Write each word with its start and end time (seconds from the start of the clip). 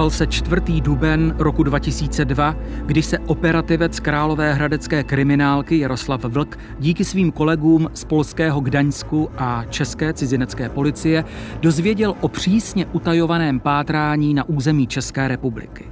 Psal 0.00 0.10
se 0.10 0.26
4. 0.26 0.80
duben 0.80 1.34
roku 1.38 1.62
2002, 1.62 2.56
kdy 2.86 3.02
se 3.02 3.18
operativec 3.18 4.00
Králové 4.00 4.54
hradecké 4.54 5.04
kriminálky 5.04 5.78
Jaroslav 5.78 6.24
Vlk 6.24 6.58
díky 6.78 7.04
svým 7.04 7.32
kolegům 7.32 7.90
z 7.94 8.04
polského 8.04 8.60
Gdaňsku 8.60 9.30
a 9.38 9.64
české 9.70 10.12
cizinecké 10.12 10.68
policie 10.68 11.24
dozvěděl 11.60 12.14
o 12.20 12.28
přísně 12.28 12.86
utajovaném 12.86 13.60
pátrání 13.60 14.34
na 14.34 14.48
území 14.48 14.86
České 14.86 15.28
republiky. 15.28 15.84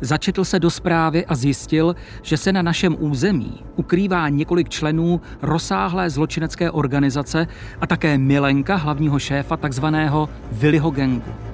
Začetl 0.00 0.44
se 0.44 0.60
do 0.60 0.70
zprávy 0.70 1.26
a 1.26 1.34
zjistil, 1.34 1.96
že 2.22 2.36
se 2.36 2.52
na 2.52 2.62
našem 2.62 2.96
území 2.98 3.60
ukrývá 3.76 4.28
několik 4.28 4.68
členů 4.68 5.20
rozsáhlé 5.42 6.10
zločinecké 6.10 6.70
organizace 6.70 7.46
a 7.80 7.86
také 7.86 8.18
milenka 8.18 8.76
hlavního 8.76 9.18
šéfa 9.18 9.56
takzvaného 9.56 10.28
Willyho 10.52 10.90
gangu. 10.90 11.51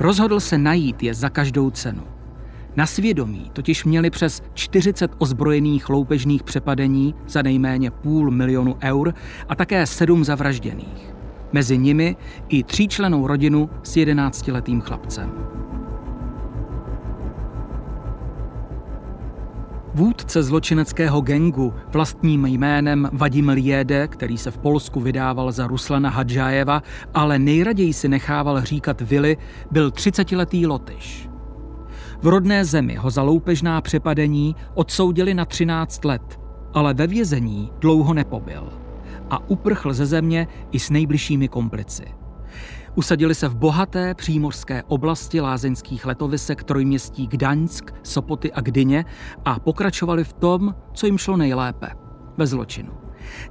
Rozhodl 0.00 0.40
se 0.40 0.58
najít 0.58 1.02
je 1.02 1.14
za 1.14 1.28
každou 1.28 1.70
cenu. 1.70 2.02
Na 2.76 2.86
svědomí 2.86 3.50
totiž 3.52 3.84
měli 3.84 4.10
přes 4.10 4.42
40 4.54 5.10
ozbrojených 5.18 5.88
loupežných 5.88 6.42
přepadení 6.42 7.14
za 7.28 7.42
nejméně 7.42 7.90
půl 7.90 8.30
milionu 8.30 8.76
eur 8.82 9.14
a 9.48 9.54
také 9.54 9.86
sedm 9.86 10.24
zavražděných. 10.24 11.14
Mezi 11.52 11.78
nimi 11.78 12.16
i 12.48 12.64
tříčlenou 12.64 13.26
rodinu 13.26 13.70
s 13.82 13.96
11-letým 13.96 14.80
chlapcem. 14.80 15.32
Vůdce 19.96 20.42
zločineckého 20.42 21.20
gengu 21.20 21.74
vlastním 21.92 22.46
jménem 22.46 23.08
Vadim 23.12 23.48
Liede, 23.48 24.08
který 24.08 24.38
se 24.38 24.50
v 24.50 24.58
Polsku 24.58 25.00
vydával 25.00 25.52
za 25.52 25.66
Ruslana 25.66 26.10
Hadžájeva, 26.10 26.82
ale 27.14 27.38
nejraději 27.38 27.92
si 27.92 28.08
nechával 28.08 28.60
říkat 28.60 29.00
Vili, 29.00 29.36
byl 29.70 29.90
30-letý 29.90 30.66
Lotyš. 30.66 31.28
V 32.22 32.26
rodné 32.26 32.64
zemi 32.64 32.94
ho 32.94 33.10
za 33.10 33.22
loupežná 33.22 33.80
přepadení 33.80 34.56
odsoudili 34.74 35.34
na 35.34 35.44
13 35.44 36.04
let, 36.04 36.40
ale 36.74 36.94
ve 36.94 37.06
vězení 37.06 37.70
dlouho 37.78 38.14
nepobyl 38.14 38.68
a 39.30 39.50
uprchl 39.50 39.92
ze 39.92 40.06
země 40.06 40.48
i 40.72 40.78
s 40.78 40.90
nejbližšími 40.90 41.48
komplici. 41.48 42.04
Usadili 42.96 43.34
se 43.34 43.48
v 43.48 43.56
bohaté 43.56 44.14
přímořské 44.14 44.82
oblasti 44.82 45.40
lázeňských 45.40 46.06
letovisek 46.06 46.64
trojměstí 46.64 47.26
Gdaňsk, 47.26 47.90
Sopoty 48.02 48.52
a 48.52 48.60
Gdyně 48.60 49.04
a 49.44 49.58
pokračovali 49.58 50.24
v 50.24 50.32
tom, 50.32 50.74
co 50.92 51.06
jim 51.06 51.18
šlo 51.18 51.36
nejlépe– 51.36 51.88
ve 52.36 52.46
zločinu. 52.46 52.92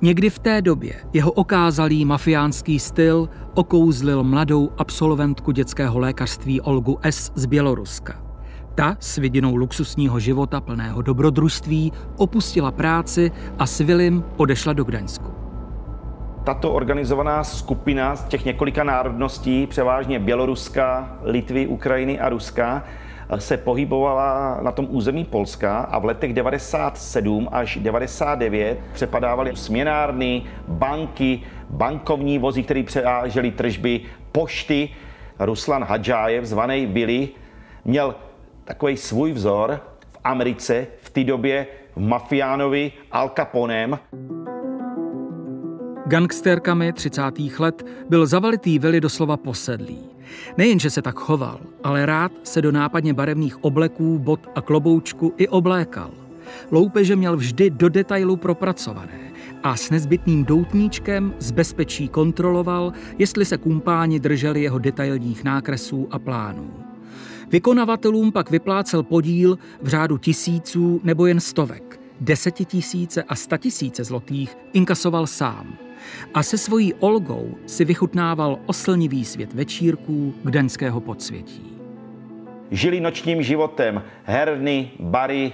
Někdy 0.02 0.30
v 0.30 0.40
té 0.40 0.62
době 0.62 0.96
jeho 1.14 1.32
okázalý 1.32 2.06
mafiánský 2.06 2.80
styl 2.80 3.30
okouzlil 3.54 4.24
mladou 4.24 4.72
absolventku 4.78 5.52
dětského 5.52 6.00
lékařství 6.00 6.62
Olgu 6.62 6.98
S. 7.02 7.32
z 7.36 7.46
Běloruska. 7.46 8.22
Ta 8.76 8.98
s 9.00 9.18
vidinou 9.18 9.56
luxusního 9.56 10.20
života 10.20 10.62
plného 10.62 11.02
dobrodružství 11.02 11.92
opustila 12.18 12.72
práci 12.72 13.32
a 13.60 13.66
s 13.66 13.80
Vilim 13.80 14.24
odešla 14.38 14.74
do 14.74 14.84
Gdaňsku 14.84 15.45
tato 16.46 16.74
organizovaná 16.74 17.44
skupina 17.44 18.16
z 18.16 18.24
těch 18.24 18.46
několika 18.46 18.84
národností, 18.84 19.68
převážně 19.68 20.20
Běloruska, 20.20 21.18
Litvy, 21.24 21.68
Ukrajiny 21.68 22.20
a 22.20 22.30
Ruska, 22.30 22.84
se 23.38 23.58
pohybovala 23.58 24.60
na 24.62 24.72
tom 24.72 24.88
území 24.90 25.26
Polska 25.26 25.80
a 25.80 26.00
v 26.00 26.06
letech 26.06 26.34
97 26.34 27.50
až 27.52 27.78
99 27.78 28.80
přepadávaly 28.94 29.56
směnárny, 29.56 30.44
banky, 30.68 31.42
bankovní 31.70 32.40
vozy, 32.40 32.64
které 32.64 32.84
převážely 32.84 33.52
tržby, 33.52 34.02
pošty. 34.32 34.90
Ruslan 35.40 35.84
Hadžájev, 35.84 36.46
zvaný 36.46 36.86
Billy, 36.86 37.30
měl 37.86 38.16
takový 38.64 38.98
svůj 38.98 39.32
vzor 39.32 39.80
v 40.08 40.18
Americe 40.24 40.88
v 41.02 41.10
té 41.10 41.24
době 41.24 41.68
v 41.96 42.00
mafiánovi 42.00 42.92
Al 43.12 43.30
Caponem. 43.30 44.00
Gangsterkami 46.08 46.94
30. 46.94 47.22
let 47.60 47.86
byl 48.10 48.26
zavalitý 48.26 48.80
Vili 48.80 49.02
doslova 49.02 49.38
posedlý. 49.38 50.00
Nejenže 50.58 50.90
se 50.90 51.02
tak 51.02 51.20
choval, 51.20 51.60
ale 51.84 52.06
rád 52.06 52.32
se 52.44 52.62
do 52.62 52.72
nápadně 52.72 53.14
barevných 53.14 53.64
obleků, 53.64 54.20
bot 54.20 54.40
a 54.56 54.62
kloboučku 54.62 55.34
i 55.38 55.48
oblékal. 55.48 56.12
Loupeže 56.72 57.16
měl 57.16 57.38
vždy 57.38 57.70
do 57.70 57.90
detailu 57.90 58.38
propracované 58.38 59.32
a 59.64 59.76
s 59.76 59.90
nezbytným 59.90 60.46
doutníčkem 60.46 61.34
z 61.40 61.52
bezpečí 61.52 62.08
kontroloval, 62.08 62.94
jestli 63.18 63.46
se 63.46 63.58
kumpáni 63.58 64.20
drželi 64.20 64.62
jeho 64.62 64.80
detailních 64.80 65.44
nákresů 65.44 66.08
a 66.12 66.20
plánů. 66.20 66.74
Vykonavatelům 67.52 68.32
pak 68.32 68.52
vyplácel 68.52 69.04
podíl 69.04 69.58
v 69.82 69.88
řádu 69.88 70.18
tisíců 70.18 71.02
nebo 71.04 71.26
jen 71.26 71.40
stovek. 71.40 72.00
Desetitisíce 72.22 73.24
a 73.24 73.36
statisíce 73.36 74.04
zlotých 74.04 74.58
inkasoval 74.74 75.28
sám– 75.28 75.78
a 76.34 76.44
se 76.44 76.58
svojí 76.58 76.94
Olgou 76.94 77.58
si 77.66 77.86
vychutnával 77.86 78.60
oslnivý 78.66 79.26
svět 79.26 79.54
večírků 79.54 80.34
gdaňského 80.44 81.02
podsvětí. 81.02 81.78
Žili 82.72 83.00
nočním 83.00 83.44
životem, 83.44 84.04
herny, 84.24 84.92
bary, 85.00 85.54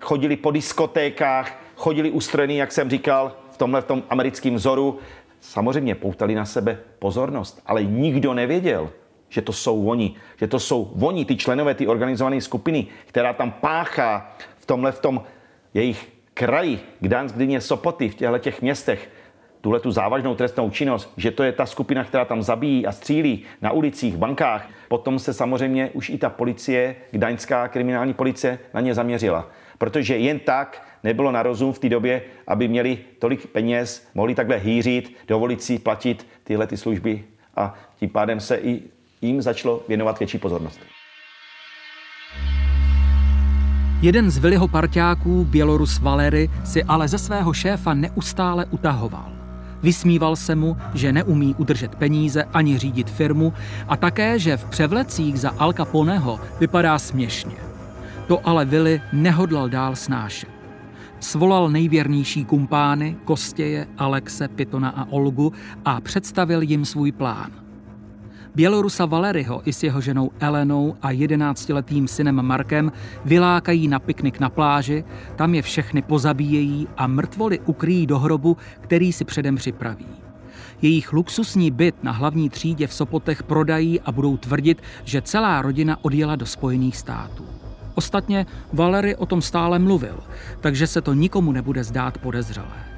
chodili 0.00 0.36
po 0.36 0.50
diskotékách, 0.50 1.62
chodili 1.76 2.10
ustrojený, 2.10 2.56
jak 2.56 2.72
jsem 2.72 2.90
říkal, 2.90 3.36
v 3.50 3.56
tomhle 3.56 3.80
v 3.80 3.84
tom 3.84 4.02
americkém 4.10 4.54
vzoru. 4.54 4.98
Samozřejmě 5.40 5.94
poutali 5.94 6.34
na 6.34 6.44
sebe 6.44 6.78
pozornost, 6.98 7.62
ale 7.66 7.84
nikdo 7.84 8.34
nevěděl, 8.34 8.90
že 9.28 9.42
to 9.42 9.52
jsou 9.52 9.86
oni, 9.86 10.14
že 10.36 10.46
to 10.46 10.60
jsou 10.60 10.92
oni, 11.00 11.24
ty 11.24 11.36
členové, 11.36 11.74
ty 11.74 11.86
organizované 11.86 12.40
skupiny, 12.40 12.86
která 13.06 13.32
tam 13.32 13.52
páchá 13.52 14.36
v 14.58 14.66
tomhle 14.66 14.92
v 14.92 15.00
tom 15.00 15.22
jejich 15.74 16.12
kraji, 16.34 16.80
Gdansk, 17.00 17.34
Gdyně, 17.34 17.60
Sopoty, 17.60 18.08
v 18.08 18.14
těchto 18.14 18.38
těch 18.38 18.62
městech, 18.62 19.10
tuhle 19.62 19.80
tu 19.80 19.90
závažnou 19.90 20.34
trestnou 20.34 20.70
činnost, 20.70 21.12
že 21.16 21.30
to 21.30 21.42
je 21.42 21.52
ta 21.52 21.66
skupina, 21.66 22.04
která 22.04 22.24
tam 22.24 22.42
zabíjí 22.42 22.86
a 22.86 22.92
střílí 22.92 23.42
na 23.62 23.72
ulicích, 23.72 24.16
bankách, 24.16 24.68
potom 24.88 25.18
se 25.18 25.32
samozřejmě 25.32 25.90
už 25.92 26.10
i 26.10 26.18
ta 26.18 26.30
policie, 26.30 26.96
gdaňská 27.10 27.68
kriminální 27.68 28.14
policie, 28.14 28.58
na 28.74 28.80
ně 28.80 28.94
zaměřila. 28.94 29.48
Protože 29.78 30.16
jen 30.16 30.38
tak 30.38 30.86
nebylo 31.04 31.32
na 31.32 31.42
rozum 31.42 31.72
v 31.72 31.78
té 31.78 31.88
době, 31.88 32.22
aby 32.46 32.68
měli 32.68 32.98
tolik 33.18 33.46
peněz, 33.46 34.08
mohli 34.14 34.34
takhle 34.34 34.56
hýřit, 34.56 35.16
dovolit 35.28 35.62
si 35.62 35.78
platit 35.78 36.26
tyhle 36.44 36.66
ty 36.66 36.76
služby 36.76 37.24
a 37.56 37.74
tím 37.96 38.08
pádem 38.08 38.40
se 38.40 38.56
i 38.56 38.82
jim 39.22 39.42
začalo 39.42 39.82
věnovat 39.88 40.18
větší 40.18 40.38
pozornost. 40.38 40.80
Jeden 44.02 44.30
z 44.30 44.38
Viliho 44.38 44.68
parťáků, 44.68 45.44
Bělorus 45.44 45.98
Valery, 45.98 46.50
si 46.64 46.84
ale 46.84 47.08
ze 47.08 47.18
svého 47.18 47.52
šéfa 47.52 47.94
neustále 47.94 48.66
utahoval. 48.66 49.41
Vysmíval 49.82 50.36
se 50.36 50.54
mu, 50.54 50.76
že 50.94 51.12
neumí 51.12 51.54
udržet 51.58 51.94
peníze 51.94 52.44
ani 52.44 52.78
řídit 52.78 53.10
firmu 53.10 53.52
a 53.88 53.96
také, 53.96 54.38
že 54.38 54.56
v 54.56 54.64
převlecích 54.64 55.40
za 55.40 55.50
Al 55.50 55.72
Caponeho 55.72 56.40
vypadá 56.60 56.98
směšně. 56.98 57.56
To 58.26 58.48
ale 58.48 58.64
Vili 58.64 59.00
nehodlal 59.12 59.68
dál 59.68 59.96
snášet. 59.96 60.48
Svolal 61.20 61.70
nejvěrnější 61.70 62.44
kumpány, 62.44 63.16
Kostěje, 63.24 63.86
Alexe, 63.98 64.48
Pitona 64.48 64.88
a 64.88 65.06
Olgu 65.10 65.52
a 65.84 66.00
představil 66.00 66.62
jim 66.62 66.84
svůj 66.84 67.12
plán. 67.12 67.61
Bělorusa 68.54 69.06
Valeryho 69.06 69.62
i 69.64 69.72
s 69.72 69.82
jeho 69.82 70.00
ženou 70.00 70.30
Elenou 70.40 70.96
a 71.02 71.10
jedenáctiletým 71.10 72.08
synem 72.08 72.42
Markem 72.42 72.92
vylákají 73.24 73.88
na 73.88 73.98
piknik 73.98 74.40
na 74.40 74.50
pláži, 74.50 75.04
tam 75.36 75.54
je 75.54 75.62
všechny 75.62 76.02
pozabíjejí 76.02 76.88
a 76.96 77.06
mrtvoli 77.06 77.60
ukryjí 77.60 78.06
do 78.06 78.18
hrobu, 78.18 78.56
který 78.80 79.12
si 79.12 79.24
předem 79.24 79.56
připraví. 79.56 80.06
Jejich 80.82 81.12
luxusní 81.12 81.70
byt 81.70 82.04
na 82.04 82.12
hlavní 82.12 82.50
třídě 82.50 82.86
v 82.86 82.94
Sopotech 82.94 83.42
prodají 83.42 84.00
a 84.00 84.12
budou 84.12 84.36
tvrdit, 84.36 84.82
že 85.04 85.22
celá 85.22 85.62
rodina 85.62 85.98
odjela 86.02 86.36
do 86.36 86.46
Spojených 86.46 86.96
států. 86.96 87.44
Ostatně 87.94 88.46
Valery 88.72 89.16
o 89.16 89.26
tom 89.26 89.42
stále 89.42 89.78
mluvil, 89.78 90.18
takže 90.60 90.86
se 90.86 91.00
to 91.00 91.14
nikomu 91.14 91.52
nebude 91.52 91.84
zdát 91.84 92.18
podezřelé. 92.18 92.91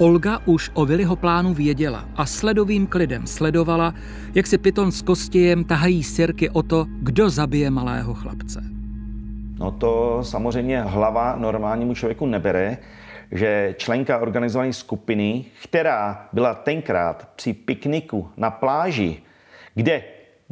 Olga 0.00 0.40
už 0.46 0.70
o 0.74 0.86
Viliho 0.86 1.16
plánu 1.16 1.54
věděla 1.54 2.08
a 2.16 2.26
sledovým 2.26 2.86
klidem 2.86 3.26
sledovala, 3.26 3.94
jak 4.34 4.46
si 4.46 4.58
Pyton 4.58 4.92
s 4.92 5.02
Kostějem 5.02 5.64
tahají 5.64 6.02
sirky 6.02 6.50
o 6.50 6.62
to, 6.62 6.86
kdo 6.88 7.30
zabije 7.30 7.70
malého 7.70 8.14
chlapce. 8.14 8.60
No 9.58 9.70
to 9.70 10.20
samozřejmě 10.22 10.82
hlava 10.82 11.36
normálnímu 11.36 11.94
člověku 11.94 12.26
nebere, 12.26 12.78
že 13.32 13.74
členka 13.78 14.18
organizované 14.18 14.72
skupiny, 14.72 15.44
která 15.62 16.28
byla 16.32 16.54
tenkrát 16.54 17.28
při 17.36 17.52
pikniku 17.52 18.28
na 18.36 18.50
pláži, 18.50 19.22
kde 19.74 20.02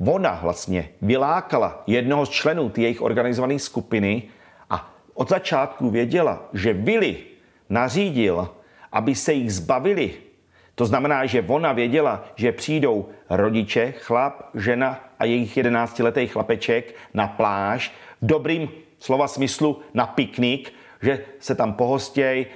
ona 0.07 0.39
vlastně 0.43 0.89
vylákala 1.03 1.83
jednoho 1.87 2.27
z 2.27 2.31
členů 2.31 2.69
té 2.69 2.81
jejich 2.81 3.03
organizované 3.03 3.59
skupiny 3.59 4.23
a 4.71 4.95
od 5.15 5.29
začátku 5.29 5.91
věděla, 5.91 6.49
že 6.53 6.75
Billy 6.75 7.17
nařídil 7.69 8.49
aby 8.93 9.15
se 9.15 9.33
jich 9.33 9.53
zbavili, 9.53 10.11
To 10.79 10.87
znamená, 10.87 11.27
že 11.27 11.45
ona 11.49 11.73
věděla, 11.73 12.25
že 12.37 12.53
přijdou 12.53 13.09
rodiče, 13.31 13.93
chlap, 13.99 14.43
žena 14.55 15.01
a 15.19 15.25
jejich 15.25 15.57
11-letý 15.57 16.27
chlapeček 16.27 16.95
na 17.15 17.27
pláž, 17.27 17.93
v 18.23 18.27
dobrým 18.27 18.71
slova 18.99 19.29
smyslu 19.29 19.83
na 19.95 20.07
piknik, 20.07 20.73
že 21.03 21.25
se 21.39 21.55
tam 21.55 21.73
pohostěj, 21.73 22.47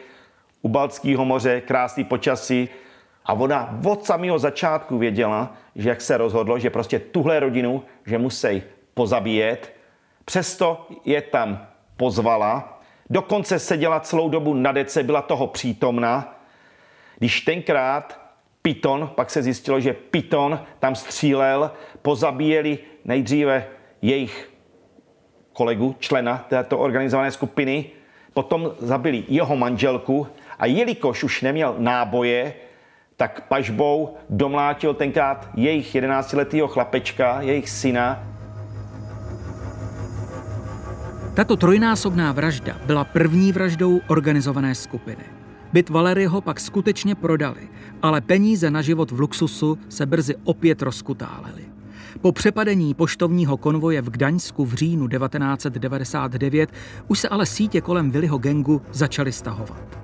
u 0.63 0.69
Baltského 0.69 1.25
moře, 1.25 1.61
krásný 1.61 2.05
počasí. 2.05 2.69
A 3.27 3.33
ona 3.33 3.79
od 3.85 4.07
samého 4.07 4.39
začátku 4.39 4.99
věděla, 4.99 5.55
že 5.77 5.89
jak 5.89 6.01
se 6.01 6.17
rozhodlo, 6.17 6.59
že 6.59 6.71
prostě 6.71 6.99
tuhle 6.99 7.41
rodinu, 7.41 7.83
že 8.07 8.19
musí 8.19 8.63
pozabíjet. 8.95 9.73
Přesto 10.25 10.87
je 11.05 11.23
tam 11.23 11.67
pozvala. 11.97 12.82
Dokonce 13.13 13.59
seděla 13.59 14.01
celou 14.01 14.29
dobu 14.29 14.55
na 14.55 14.73
dece, 14.73 15.03
byla 15.03 15.23
toho 15.23 15.47
přítomna. 15.47 16.41
Když 17.19 17.41
tenkrát 17.41 18.21
Piton, 18.63 19.11
pak 19.15 19.31
se 19.31 19.43
zjistilo, 19.43 19.81
že 19.81 19.93
Piton 19.93 20.61
tam 20.79 20.95
střílel, 20.95 21.71
pozabíjeli 22.03 22.79
nejdříve 23.05 23.67
jejich 24.03 24.51
kolegu, 25.53 25.97
člena 25.99 26.45
této 26.49 26.79
organizované 26.79 27.31
skupiny, 27.31 27.85
potom 28.33 28.73
zabili 28.79 29.25
jeho 29.29 29.57
manželku 29.57 30.27
a 30.59 30.67
jelikož 30.67 31.25
už 31.25 31.43
neměl 31.43 31.75
náboje, 31.79 32.55
tak 33.17 33.49
pažbou 33.49 34.17
domlátil 34.31 34.95
tenkrát 34.95 35.49
jejich 35.55 35.95
11-letého 35.95 36.69
chlapečka, 36.69 37.41
jejich 37.41 37.69
syna. 37.69 38.32
Tato 41.35 41.57
trojnásobná 41.57 42.33
vražda 42.33 42.77
byla 42.87 43.05
první 43.05 43.53
vraždou 43.53 44.01
organizované 44.07 44.75
skupiny. 44.75 45.25
Byt 45.73 45.91
Valeryho 45.91 46.41
pak 46.41 46.61
skutečně 46.61 47.15
prodali, 47.15 47.69
ale 48.03 48.21
peníze 48.21 48.71
na 48.71 48.83
život 48.83 49.11
v 49.11 49.21
luxusu 49.21 49.79
se 49.89 50.07
brzy 50.07 50.35
opět 50.45 50.83
rozkutálely. 50.83 51.65
Po 52.21 52.33
přepadení 52.33 52.95
poštovního 52.95 53.57
konvoje 53.57 54.03
v 54.03 54.11
Gdaňsku 54.11 54.65
v 54.65 54.75
říjnu 54.75 55.09
1999 55.09 56.73
už 57.09 57.19
se 57.19 57.29
ale 57.29 57.47
sítě 57.47 57.81
kolem 57.81 58.11
Viliho 58.11 58.39
gengu 58.39 58.83
začaly 58.93 59.33
stahovat. 59.33 59.99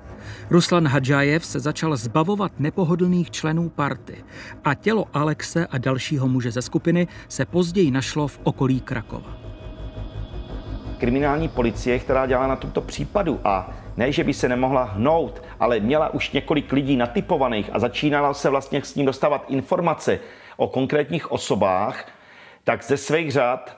Ruslan 0.49 0.87
Hadžajev 0.87 1.45
se 1.45 1.59
začal 1.59 1.97
zbavovat 1.97 2.59
nepohodlných 2.59 3.31
členů 3.31 3.69
party 3.69 4.23
a 4.63 4.73
tělo 4.73 5.05
Alexe 5.13 5.67
a 5.67 5.77
dalšího 5.77 6.27
muže 6.27 6.51
ze 6.51 6.61
skupiny 6.61 7.07
se 7.27 7.45
později 7.45 7.91
našlo 7.91 8.27
v 8.27 8.39
okolí 8.43 8.81
Krakova. 8.81 9.48
Kriminální 10.99 11.47
policie, 11.47 11.99
která 11.99 12.25
dělala 12.25 12.47
na 12.47 12.55
tomto 12.55 12.81
případu. 12.81 13.39
A 13.43 13.69
ne, 13.97 14.11
že 14.11 14.23
by 14.23 14.33
se 14.33 14.49
nemohla 14.49 14.83
hnout, 14.83 15.43
ale 15.59 15.79
měla 15.79 16.13
už 16.13 16.31
několik 16.31 16.71
lidí 16.71 16.97
natypovaných 16.97 17.69
a 17.73 17.79
začínala 17.79 18.33
se 18.33 18.49
vlastně 18.49 18.81
s 18.81 18.95
ním 18.95 19.05
dostávat 19.05 19.45
informace 19.47 20.19
o 20.57 20.67
konkrétních 20.67 21.31
osobách, 21.31 22.05
tak 22.63 22.83
ze 22.83 22.97
svých 22.97 23.31
řad 23.31 23.77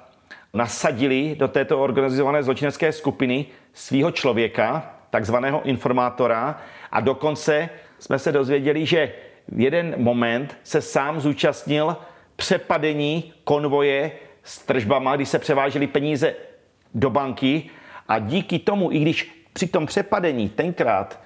nasadili 0.53 1.35
do 1.39 1.47
této 1.47 1.79
organizované 1.79 2.43
zločinecké 2.43 2.91
skupiny 2.91 3.45
svého 3.73 4.11
člověka, 4.11 4.95
takzvaného 5.09 5.61
informátora. 5.63 6.61
A 6.91 6.99
dokonce 6.99 7.69
jsme 7.99 8.19
se 8.19 8.31
dozvěděli, 8.31 8.85
že 8.85 9.13
v 9.47 9.59
jeden 9.59 9.95
moment 9.97 10.57
se 10.63 10.81
sám 10.81 11.19
zúčastnil 11.19 11.97
přepadení 12.35 13.33
konvoje 13.43 14.11
s 14.43 14.59
tržbama, 14.59 15.15
kdy 15.15 15.25
se 15.25 15.39
převážely 15.39 15.87
peníze 15.87 16.35
do 16.93 17.09
banky 17.09 17.69
a 18.07 18.19
díky 18.19 18.59
tomu, 18.59 18.91
i 18.91 18.99
když 18.99 19.47
při 19.53 19.67
tom 19.67 19.85
přepadení 19.85 20.49
tenkrát 20.49 21.19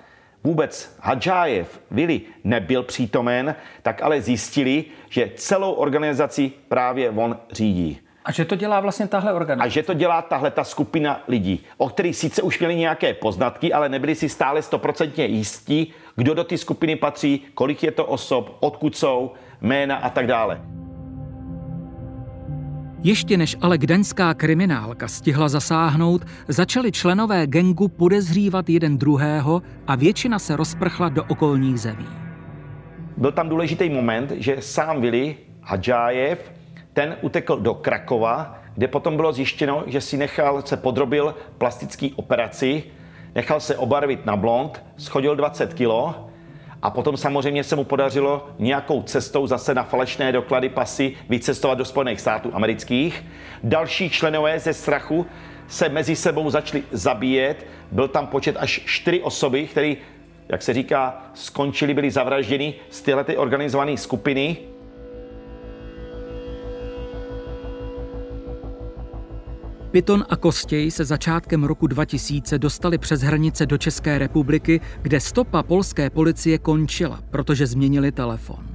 vůbec 0.43 0.97
Hadžájev, 1.01 1.81
Vili, 1.91 2.21
nebyl 2.43 2.83
přítomen, 2.83 3.55
tak 3.81 4.01
ale 4.01 4.21
zjistili, 4.21 4.85
že 5.09 5.31
celou 5.35 5.71
organizaci 5.71 6.51
právě 6.67 7.09
on 7.09 7.37
řídí. 7.51 7.99
A 8.25 8.31
že 8.31 8.45
to 8.45 8.55
dělá 8.55 8.79
vlastně 8.79 9.07
tahle 9.07 9.33
organizace? 9.33 9.67
A 9.67 9.69
že 9.69 9.83
to 9.83 9.93
dělá 9.93 10.21
tahle 10.21 10.51
ta 10.51 10.63
skupina 10.63 11.23
lidí, 11.27 11.65
o 11.77 11.89
kterých 11.89 12.15
sice 12.15 12.41
už 12.41 12.59
měli 12.59 12.75
nějaké 12.75 13.13
poznatky, 13.13 13.73
ale 13.73 13.89
nebyli 13.89 14.15
si 14.15 14.29
stále 14.29 14.61
stoprocentně 14.61 15.25
jistí, 15.25 15.93
kdo 16.15 16.33
do 16.33 16.43
té 16.43 16.57
skupiny 16.57 16.95
patří, 16.95 17.45
kolik 17.53 17.83
je 17.83 17.91
to 17.91 18.05
osob, 18.05 18.57
odkud 18.59 18.97
jsou, 18.97 19.31
jména 19.61 19.95
a 19.95 20.09
tak 20.09 20.27
dále. 20.27 20.61
Ještě 23.05 23.37
než 23.37 23.57
ale 23.61 23.77
gdaňská 23.77 24.33
kriminálka 24.33 25.07
stihla 25.07 25.49
zasáhnout, 25.49 26.25
začali 26.47 26.91
členové 26.91 27.47
gengu 27.47 27.87
podezřívat 27.87 28.69
jeden 28.69 28.97
druhého 28.97 29.61
a 29.87 29.95
většina 29.95 30.39
se 30.39 30.55
rozprchla 30.55 31.09
do 31.09 31.23
okolních 31.23 31.79
zemí. 31.79 32.07
Byl 33.17 33.31
tam 33.31 33.49
důležitý 33.49 33.89
moment, 33.89 34.31
že 34.31 34.57
sám 34.59 35.01
Vili 35.01 35.35
Hadžájev 35.61 36.51
ten 36.93 37.15
utekl 37.21 37.59
do 37.59 37.73
Krakova, 37.73 38.63
kde 38.75 38.87
potom 38.87 39.15
bylo 39.15 39.33
zjištěno, 39.33 39.83
že 39.87 40.01
si 40.01 40.17
nechal, 40.17 40.61
se 40.61 40.77
podrobil 40.77 41.35
plastické 41.57 42.07
operaci, 42.15 42.83
nechal 43.35 43.59
se 43.59 43.77
obarvit 43.77 44.25
na 44.25 44.35
blond, 44.35 44.83
schodil 44.97 45.35
20 45.35 45.73
kilo 45.73 46.29
a 46.85 46.89
potom 46.89 47.17
samozřejmě 47.17 47.63
se 47.63 47.75
mu 47.75 47.83
podařilo 47.83 48.47
nějakou 48.59 49.03
cestou 49.03 49.47
zase 49.47 49.73
na 49.73 49.83
falešné 49.83 50.31
doklady 50.31 50.69
pasy 50.69 51.15
vycestovat 51.29 51.77
do 51.77 51.85
Spojených 51.85 52.21
států 52.21 52.49
amerických. 52.53 53.25
Další 53.63 54.09
členové 54.09 54.59
ze 54.59 54.73
strachu 54.73 55.25
se 55.67 55.89
mezi 55.89 56.15
sebou 56.15 56.49
začali 56.49 56.83
zabíjet. 56.91 57.65
Byl 57.91 58.07
tam 58.07 58.27
počet 58.27 58.55
až 58.59 58.81
čtyři 58.85 59.21
osoby, 59.21 59.67
které, 59.67 59.93
jak 60.49 60.61
se 60.61 60.73
říká, 60.73 61.21
skončili, 61.33 61.93
byli 61.93 62.11
zavražděni 62.11 62.73
z 62.89 63.01
tyhle 63.01 63.23
organizované 63.23 63.97
skupiny. 63.97 64.57
Piton 69.95 70.25
a 70.29 70.35
Kostěj 70.35 70.91
se 70.91 71.05
začátkem 71.05 71.63
roku 71.63 71.87
2000 71.87 72.59
dostali 72.59 72.97
přes 72.97 73.21
hranice 73.21 73.65
do 73.65 73.77
České 73.77 74.17
republiky, 74.17 74.81
kde 75.01 75.19
stopa 75.19 75.63
polské 75.63 76.09
policie 76.09 76.57
končila, 76.57 77.23
protože 77.29 77.67
změnili 77.67 78.11
telefon. 78.11 78.65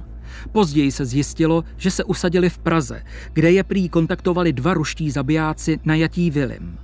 Později 0.51 0.91
se 0.91 1.05
zjistilo, 1.05 1.63
že 1.77 1.91
se 1.91 2.03
usadili 2.03 2.49
v 2.49 2.57
Praze, 2.57 3.03
kde 3.33 3.51
je 3.51 3.63
prý 3.63 3.89
kontaktovali 3.89 4.53
dva 4.53 4.73
ruští 4.73 5.11
zabijáci 5.11 5.79
na 5.85 5.95
Jatí 5.95 6.31
Vilim. 6.31 6.77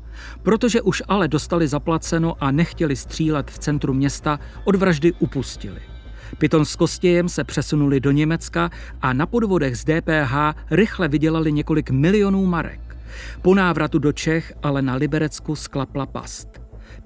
Protože 0.44 0.82
už 0.82 1.03
ale 1.08 1.27
dostali 1.27 1.67
zaplaceno 1.67 2.36
a 2.39 2.51
nechtěli 2.51 2.96
střílet 2.96 3.51
v 3.51 3.60
centru 3.60 3.94
města, 3.94 4.39
od 4.63 4.75
vraždy 4.75 5.13
upustili. 5.20 5.82
Piton 6.38 6.65
s 6.65 6.75
Kostějem 6.75 7.29
se 7.29 7.44
přesunuli 7.44 8.00
do 8.00 8.12
Německa 8.12 8.70
a 9.01 9.13
na 9.13 9.25
podvodech 9.25 9.77
z 9.77 9.84
DPH 9.86 10.34
rychle 10.72 11.08
vydělali 11.08 11.51
několik 11.51 11.89
milionů 11.89 12.46
marek. 12.46 12.87
Po 13.42 13.56
návratu 13.56 14.00
do 14.00 14.12
Čech 14.12 14.54
ale 14.64 14.82
na 14.82 14.96
Liberecku 14.96 15.56
sklapla 15.56 16.06
past. 16.06 16.48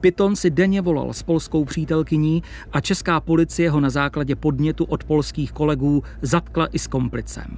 Piton 0.02 0.36
si 0.36 0.50
denně 0.50 0.82
volal 0.82 1.14
s 1.14 1.24
polskou 1.24 1.66
přítelkyní 1.66 2.44
a 2.74 2.82
česká 2.82 3.20
policie 3.20 3.70
ho 3.70 3.80
na 3.80 3.90
základě 3.90 4.36
podnětu 4.36 4.84
od 4.84 5.04
polských 5.04 5.52
kolegů 5.52 6.04
zatkla 6.22 6.68
i 6.68 6.80
s 6.80 6.88
komplicem. 6.88 7.58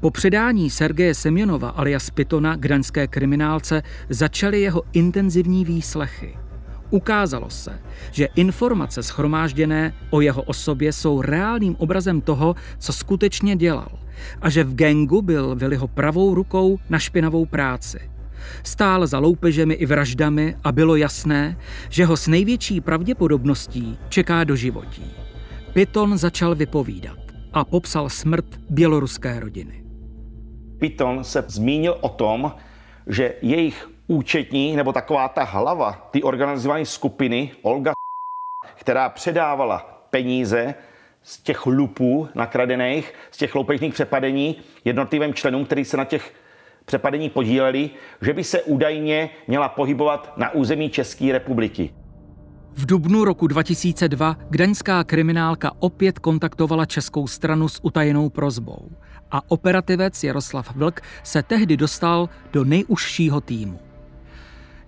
Po 0.00 0.10
předání 0.10 0.70
Sergeje 0.70 1.14
Semjonova 1.14 1.68
alias 1.68 2.10
Pitona 2.10 2.56
gdaňské 2.56 3.06
kriminálce 3.06 3.82
začaly 4.08 4.60
jeho 4.60 4.82
intenzivní 4.92 5.64
výslechy. 5.64 6.36
Ukázalo 6.90 7.50
se, 7.50 7.78
že 8.10 8.28
informace 8.34 9.02
schromážděné 9.02 9.94
o 10.10 10.20
jeho 10.20 10.42
osobě 10.42 10.92
jsou 10.92 11.22
reálným 11.22 11.76
obrazem 11.78 12.20
toho, 12.20 12.54
co 12.78 12.92
skutečně 12.92 13.56
dělal 13.56 14.01
a 14.42 14.50
že 14.50 14.64
v 14.64 14.74
gengu 14.74 15.22
byl 15.22 15.54
Viliho 15.54 15.88
pravou 15.88 16.34
rukou 16.34 16.78
na 16.90 16.98
špinavou 16.98 17.46
práci. 17.46 18.10
Stál 18.62 19.06
za 19.06 19.18
loupežemi 19.18 19.74
i 19.74 19.86
vraždami 19.86 20.56
a 20.64 20.72
bylo 20.72 20.96
jasné, 20.96 21.56
že 21.88 22.04
ho 22.04 22.16
s 22.16 22.28
největší 22.28 22.80
pravděpodobností 22.80 23.98
čeká 24.08 24.44
do 24.44 24.56
životí. 24.56 25.14
Piton 25.72 26.18
začal 26.18 26.54
vypovídat 26.54 27.18
a 27.52 27.64
popsal 27.64 28.08
smrt 28.08 28.46
běloruské 28.70 29.40
rodiny. 29.40 29.84
Piton 30.78 31.24
se 31.24 31.44
zmínil 31.48 31.98
o 32.00 32.08
tom, 32.08 32.52
že 33.06 33.34
jejich 33.42 33.90
účetní, 34.06 34.76
nebo 34.76 34.92
taková 34.92 35.28
ta 35.28 35.44
hlava, 35.44 36.08
ty 36.10 36.22
organizované 36.22 36.86
skupiny, 36.86 37.50
Olga, 37.62 37.92
která 38.74 39.08
předávala 39.08 40.06
peníze 40.10 40.74
z 41.22 41.42
těch 41.42 41.66
lupů 41.66 42.28
nakradených, 42.34 43.14
z 43.30 43.36
těch 43.36 43.54
loupežných 43.54 43.94
přepadení 43.94 44.56
jednotlivým 44.84 45.34
členům, 45.34 45.64
kteří 45.64 45.84
se 45.84 45.96
na 45.96 46.04
těch 46.04 46.34
přepadení 46.84 47.30
podíleli, 47.30 47.90
že 48.22 48.32
by 48.32 48.44
se 48.44 48.62
údajně 48.62 49.30
měla 49.48 49.68
pohybovat 49.68 50.32
na 50.36 50.54
území 50.54 50.90
České 50.90 51.32
republiky. 51.32 51.90
V 52.74 52.86
dubnu 52.86 53.24
roku 53.24 53.46
2002 53.46 54.36
gdaňská 54.50 55.04
kriminálka 55.04 55.72
opět 55.78 56.18
kontaktovala 56.18 56.86
českou 56.86 57.26
stranu 57.26 57.68
s 57.68 57.84
utajenou 57.84 58.30
prozbou 58.30 58.90
a 59.30 59.50
operativec 59.50 60.24
Jaroslav 60.24 60.76
Vlk 60.76 61.00
se 61.22 61.42
tehdy 61.42 61.76
dostal 61.76 62.28
do 62.52 62.64
nejužšího 62.64 63.40
týmu. 63.40 63.91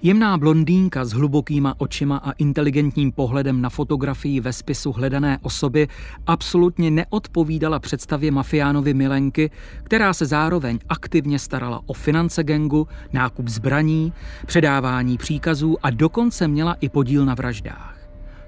Jemná 0.07 0.39
blondýnka 0.39 1.05
s 1.05 1.13
hlubokýma 1.13 1.75
očima 1.79 2.17
a 2.17 2.33
inteligentním 2.33 3.13
pohledem 3.13 3.61
na 3.61 3.71
fotografii 3.71 4.41
ve 4.41 4.53
spisu 4.53 4.93
hledané 4.93 5.39
osoby 5.43 5.89
absolutně 6.27 6.91
neodpovídala 6.91 7.79
představě 7.79 8.31
mafiánovi 8.31 8.95
Milenky, 8.95 9.51
která 9.83 10.13
se 10.13 10.27
zároveň 10.27 10.79
aktivně 10.89 11.39
starala 11.39 11.81
o 11.87 11.93
finance 11.93 12.43
gengu, 12.43 12.89
nákup 13.13 13.49
zbraní, 13.49 14.13
předávání 14.47 15.19
příkazů 15.19 15.77
a 15.83 15.91
dokonce 15.91 16.49
měla 16.49 16.77
i 16.81 16.89
podíl 16.89 17.25
na 17.25 17.35
vraždách. 17.35 17.99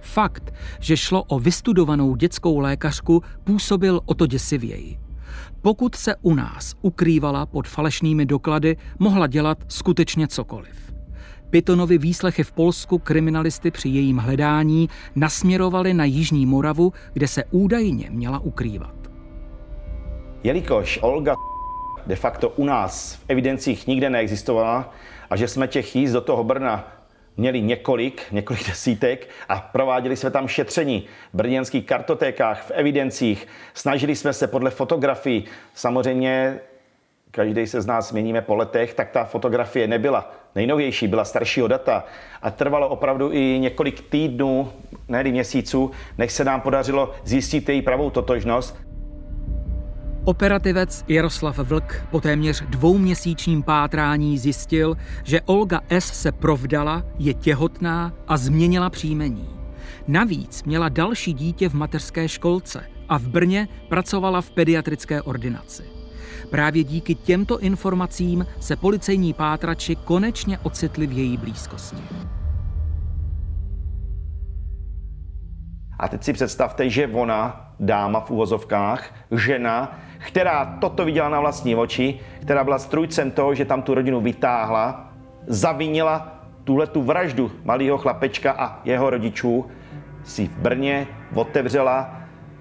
Fakt, 0.00 0.54
že 0.80 0.96
šlo 0.96 1.22
o 1.22 1.38
vystudovanou 1.38 2.16
dětskou 2.16 2.58
lékařku, 2.58 3.22
působil 3.44 4.00
o 4.06 4.14
to 4.14 4.26
děsivěji. 4.26 4.98
Pokud 5.62 5.94
se 5.94 6.16
u 6.22 6.34
nás 6.34 6.75
ukrývala 6.82 7.46
pod 7.46 7.68
falešnými 7.68 8.26
doklady, 8.26 8.76
mohla 8.98 9.26
dělat 9.26 9.58
skutečně 9.68 10.28
cokoliv. 10.28 10.85
Pitonovi 11.50 11.98
výslechy 11.98 12.42
v 12.42 12.52
Polsku 12.52 12.98
kriminalisty 12.98 13.70
při 13.70 13.88
jejím 13.88 14.18
hledání 14.18 14.88
nasměrovali 15.14 15.94
na 15.94 16.04
Jižní 16.04 16.46
Moravu, 16.46 16.92
kde 17.12 17.28
se 17.28 17.44
údajně 17.50 18.10
měla 18.10 18.38
ukrývat. 18.38 18.94
Jelikož 20.44 20.98
Olga 21.02 21.34
de 22.06 22.16
facto 22.16 22.48
u 22.48 22.64
nás 22.64 23.14
v 23.14 23.24
evidencích 23.28 23.86
nikde 23.86 24.10
neexistovala 24.10 24.94
a 25.30 25.36
že 25.36 25.48
jsme 25.48 25.68
těch 25.68 25.96
jízd 25.96 26.12
do 26.12 26.20
toho 26.20 26.44
Brna 26.44 26.92
měli 27.36 27.62
několik, 27.62 28.22
několik 28.32 28.66
desítek 28.68 29.28
a 29.48 29.60
prováděli 29.60 30.16
jsme 30.16 30.30
tam 30.30 30.48
šetření 30.48 31.06
v 31.32 31.36
brněnských 31.36 31.86
kartotékách, 31.86 32.62
v 32.62 32.70
evidencích. 32.70 33.46
Snažili 33.74 34.16
jsme 34.16 34.32
se 34.32 34.46
podle 34.46 34.70
fotografií, 34.70 35.44
samozřejmě 35.74 36.60
každý 37.36 37.66
se 37.66 37.80
z 37.80 37.86
nás 37.86 38.08
změníme 38.08 38.40
po 38.42 38.54
letech, 38.54 38.94
tak 38.94 39.10
ta 39.10 39.24
fotografie 39.24 39.86
nebyla 39.86 40.32
nejnovější, 40.54 41.08
byla 41.08 41.24
staršího 41.24 41.68
data 41.68 42.04
a 42.42 42.50
trvalo 42.50 42.88
opravdu 42.88 43.32
i 43.32 43.58
několik 43.58 44.00
týdnů, 44.08 44.72
ne 45.08 45.24
měsíců, 45.24 45.90
než 46.18 46.32
se 46.32 46.44
nám 46.44 46.60
podařilo 46.60 47.12
zjistit 47.24 47.68
její 47.68 47.82
pravou 47.82 48.10
totožnost. 48.10 48.78
Operativec 50.24 51.04
Jaroslav 51.08 51.58
Vlk 51.58 52.06
po 52.10 52.20
téměř 52.20 52.62
dvouměsíčním 52.62 53.62
pátrání 53.62 54.38
zjistil, 54.38 54.96
že 55.24 55.40
Olga 55.40 55.80
S. 55.88 56.04
se 56.04 56.32
provdala, 56.32 57.02
je 57.18 57.34
těhotná 57.34 58.12
a 58.28 58.36
změnila 58.36 58.90
příjmení. 58.90 59.48
Navíc 60.08 60.62
měla 60.62 60.88
další 60.88 61.32
dítě 61.32 61.68
v 61.68 61.74
mateřské 61.74 62.28
školce 62.28 62.86
a 63.08 63.18
v 63.18 63.28
Brně 63.28 63.68
pracovala 63.88 64.40
v 64.40 64.50
pediatrické 64.50 65.22
ordinaci. 65.22 65.95
Právě 66.46 66.84
díky 66.84 67.14
těmto 67.14 67.58
informacím 67.58 68.46
se 68.60 68.76
policejní 68.76 69.32
pátrači 69.32 69.96
konečně 69.96 70.58
ocitli 70.58 71.06
v 71.06 71.12
její 71.12 71.36
blízkosti. 71.36 72.02
A 75.98 76.08
teď 76.08 76.24
si 76.24 76.32
představte, 76.32 76.90
že 76.90 77.06
ona, 77.06 77.72
dáma 77.80 78.20
v 78.20 78.30
úvozovkách, 78.30 79.14
žena, 79.30 79.98
která 80.18 80.76
toto 80.80 81.04
viděla 81.04 81.28
na 81.28 81.40
vlastní 81.40 81.76
oči, 81.76 82.20
která 82.42 82.64
byla 82.64 82.78
strujcem 82.78 83.30
toho, 83.30 83.54
že 83.54 83.64
tam 83.64 83.82
tu 83.82 83.94
rodinu 83.94 84.20
vytáhla, 84.20 85.12
zavinila 85.46 86.32
tuhle 86.64 86.86
tu 86.86 87.02
vraždu 87.02 87.52
malého 87.64 87.98
chlapečka 87.98 88.52
a 88.52 88.80
jeho 88.84 89.10
rodičů, 89.10 89.66
si 90.24 90.46
v 90.46 90.58
Brně 90.58 91.06
otevřela 91.34 92.15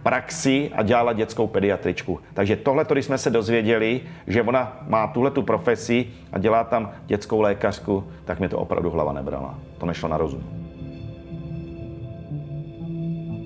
praxi 0.06 0.72
a 0.76 0.84
dělala 0.84 1.14
dětskou 1.14 1.48
pediatričku. 1.48 2.20
Takže 2.34 2.56
tohle, 2.56 2.86
když 2.92 3.06
jsme 3.06 3.18
se 3.18 3.30
dozvěděli, 3.30 4.02
že 4.28 4.44
ona 4.44 4.78
má 4.88 5.08
tuhle 5.08 5.32
tu 5.32 5.42
profesi 5.42 6.08
a 6.34 6.38
dělá 6.40 6.64
tam 6.64 6.92
dětskou 7.06 7.42
lékařku, 7.42 8.04
tak 8.26 8.40
mi 8.40 8.50
to 8.50 8.58
opravdu 8.58 8.90
hlava 8.90 9.14
nebrala. 9.14 9.60
To 9.78 9.86
nešlo 9.86 10.10
na 10.10 10.18
rozum. 10.18 10.44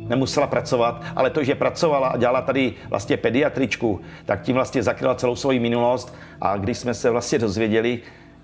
Nemusela 0.10 0.48
pracovat, 0.48 1.04
ale 1.16 1.30
to, 1.30 1.44
že 1.44 1.56
pracovala 1.56 2.08
a 2.08 2.18
dělala 2.18 2.42
tady 2.42 2.74
vlastně 2.89 3.18
pediatričku, 3.18 4.01
tak 4.25 4.42
tím 4.42 4.56
vlastně 4.56 4.84
zakryla 4.84 5.16
celou 5.16 5.36
svoji 5.36 5.60
minulost 5.60 6.16
a 6.42 6.58
když 6.58 6.78
jsme 6.78 6.94
se 6.94 7.10
vlastně 7.10 7.39
dozvěděli, 7.39 8.00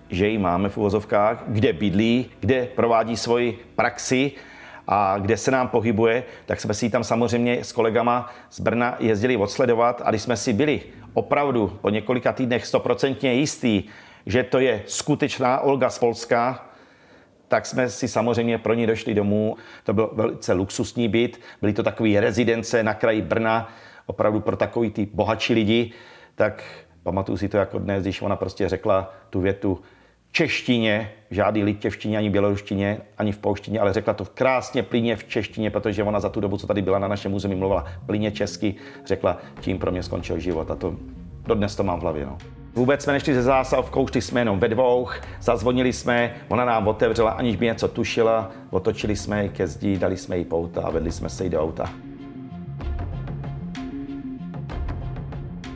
že 0.09 0.27
ji 0.27 0.37
máme 0.37 0.69
v 0.69 0.77
uvozovkách, 0.77 1.43
kde 1.47 1.73
bydlí, 1.73 2.25
kde 2.39 2.67
provádí 2.75 3.17
svoji 3.17 3.59
praxi, 3.75 4.31
a 4.87 5.17
kde 5.17 5.37
se 5.37 5.51
nám 5.51 5.67
pohybuje, 5.67 6.23
tak 6.45 6.61
jsme 6.61 6.73
si 6.73 6.89
tam 6.89 7.03
samozřejmě 7.03 7.63
s 7.63 7.71
kolegama 7.71 8.33
z 8.49 8.59
Brna 8.59 8.95
jezdili 8.99 9.37
odsledovat. 9.37 10.01
A 10.05 10.09
když 10.09 10.21
jsme 10.21 10.37
si 10.37 10.53
byli 10.53 10.81
opravdu 11.13 11.77
po 11.81 11.89
několika 11.89 12.33
týdnech 12.33 12.65
stoprocentně 12.65 13.33
jistý, 13.33 13.83
že 14.25 14.43
to 14.43 14.59
je 14.59 14.83
skutečná 14.85 15.59
Olga 15.59 15.89
z 15.89 15.99
Polska, 15.99 16.65
tak 17.47 17.65
jsme 17.65 17.89
si 17.89 18.07
samozřejmě 18.07 18.57
pro 18.57 18.73
ní 18.73 18.87
došli 18.87 19.13
domů. 19.13 19.55
To 19.83 19.93
byl 19.93 20.09
velice 20.13 20.53
luxusní 20.53 21.07
byt, 21.07 21.41
byly 21.61 21.73
to 21.73 21.83
takové 21.83 22.19
rezidence 22.19 22.83
na 22.83 22.93
kraji 22.93 23.21
Brna, 23.21 23.69
opravdu 24.05 24.39
pro 24.39 24.55
takový 24.55 24.91
ty 24.91 25.07
bohatší 25.13 25.53
lidi, 25.53 25.91
tak 26.35 26.63
pamatuju 27.03 27.37
si 27.37 27.49
to 27.49 27.57
jako 27.57 27.79
dnes, 27.79 28.03
když 28.03 28.21
ona 28.21 28.35
prostě 28.35 28.69
řekla 28.69 29.13
tu 29.29 29.41
větu, 29.41 29.81
češtině, 30.35 31.11
žádný 31.31 31.63
litěvštině, 31.63 32.17
ani 32.17 32.29
běloruštině, 32.29 32.97
ani 33.17 33.31
v 33.31 33.37
polštině, 33.37 33.79
ale 33.79 33.93
řekla 33.93 34.13
to 34.13 34.25
krásně 34.25 34.83
plíně 34.83 35.15
v 35.15 35.23
češtině, 35.23 35.69
protože 35.69 36.03
ona 36.03 36.19
za 36.19 36.29
tu 36.29 36.39
dobu, 36.39 36.57
co 36.57 36.67
tady 36.67 36.81
byla 36.81 36.99
na 36.99 37.07
našem 37.07 37.33
území, 37.33 37.55
mluvila 37.55 37.85
plíně 38.05 38.31
česky, 38.31 38.75
řekla, 39.05 39.37
tím 39.59 39.79
pro 39.79 39.91
mě 39.91 40.03
skončil 40.03 40.39
život 40.39 40.71
a 40.71 40.75
to 40.75 40.95
dodnes 41.47 41.75
to 41.75 41.83
mám 41.83 41.99
v 41.99 42.01
hlavě. 42.01 42.25
No. 42.25 42.37
Vůbec 42.73 43.03
jsme 43.03 43.13
nešli 43.13 43.33
ze 43.33 43.43
zásavkou, 43.43 44.07
šli 44.07 44.21
jsme 44.21 44.41
jenom 44.41 44.59
ve 44.59 44.67
dvou, 44.67 45.07
zazvonili 45.41 45.93
jsme, 45.93 46.35
ona 46.47 46.65
nám 46.65 46.87
otevřela, 46.87 47.31
aniž 47.31 47.55
by 47.55 47.65
něco 47.65 47.87
tušila, 47.87 48.51
otočili 48.69 49.15
jsme 49.15 49.43
ji 49.43 49.49
ke 49.49 49.67
zdi, 49.67 49.97
dali 49.97 50.17
jsme 50.17 50.37
jí 50.37 50.45
pouta 50.45 50.81
a 50.81 50.89
vedli 50.89 51.11
jsme 51.11 51.29
se 51.29 51.43
jí 51.43 51.49
do 51.49 51.61
auta. 51.61 51.89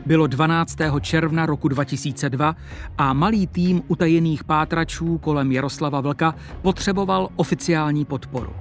Bylo 0.10 0.28
12. 0.28 0.78
června 1.02 1.46
roku 1.46 1.68
2002 1.68 2.56
a 2.98 3.14
malý 3.14 3.48
tým 3.48 3.84
utajených 3.88 4.44
pátračů 4.44 5.18
kolem 5.18 5.52
Jaroslava 5.52 6.02
Vlka 6.02 6.36
potřeboval 6.62 7.30
oficiální 7.36 8.06
podporu. 8.06 8.54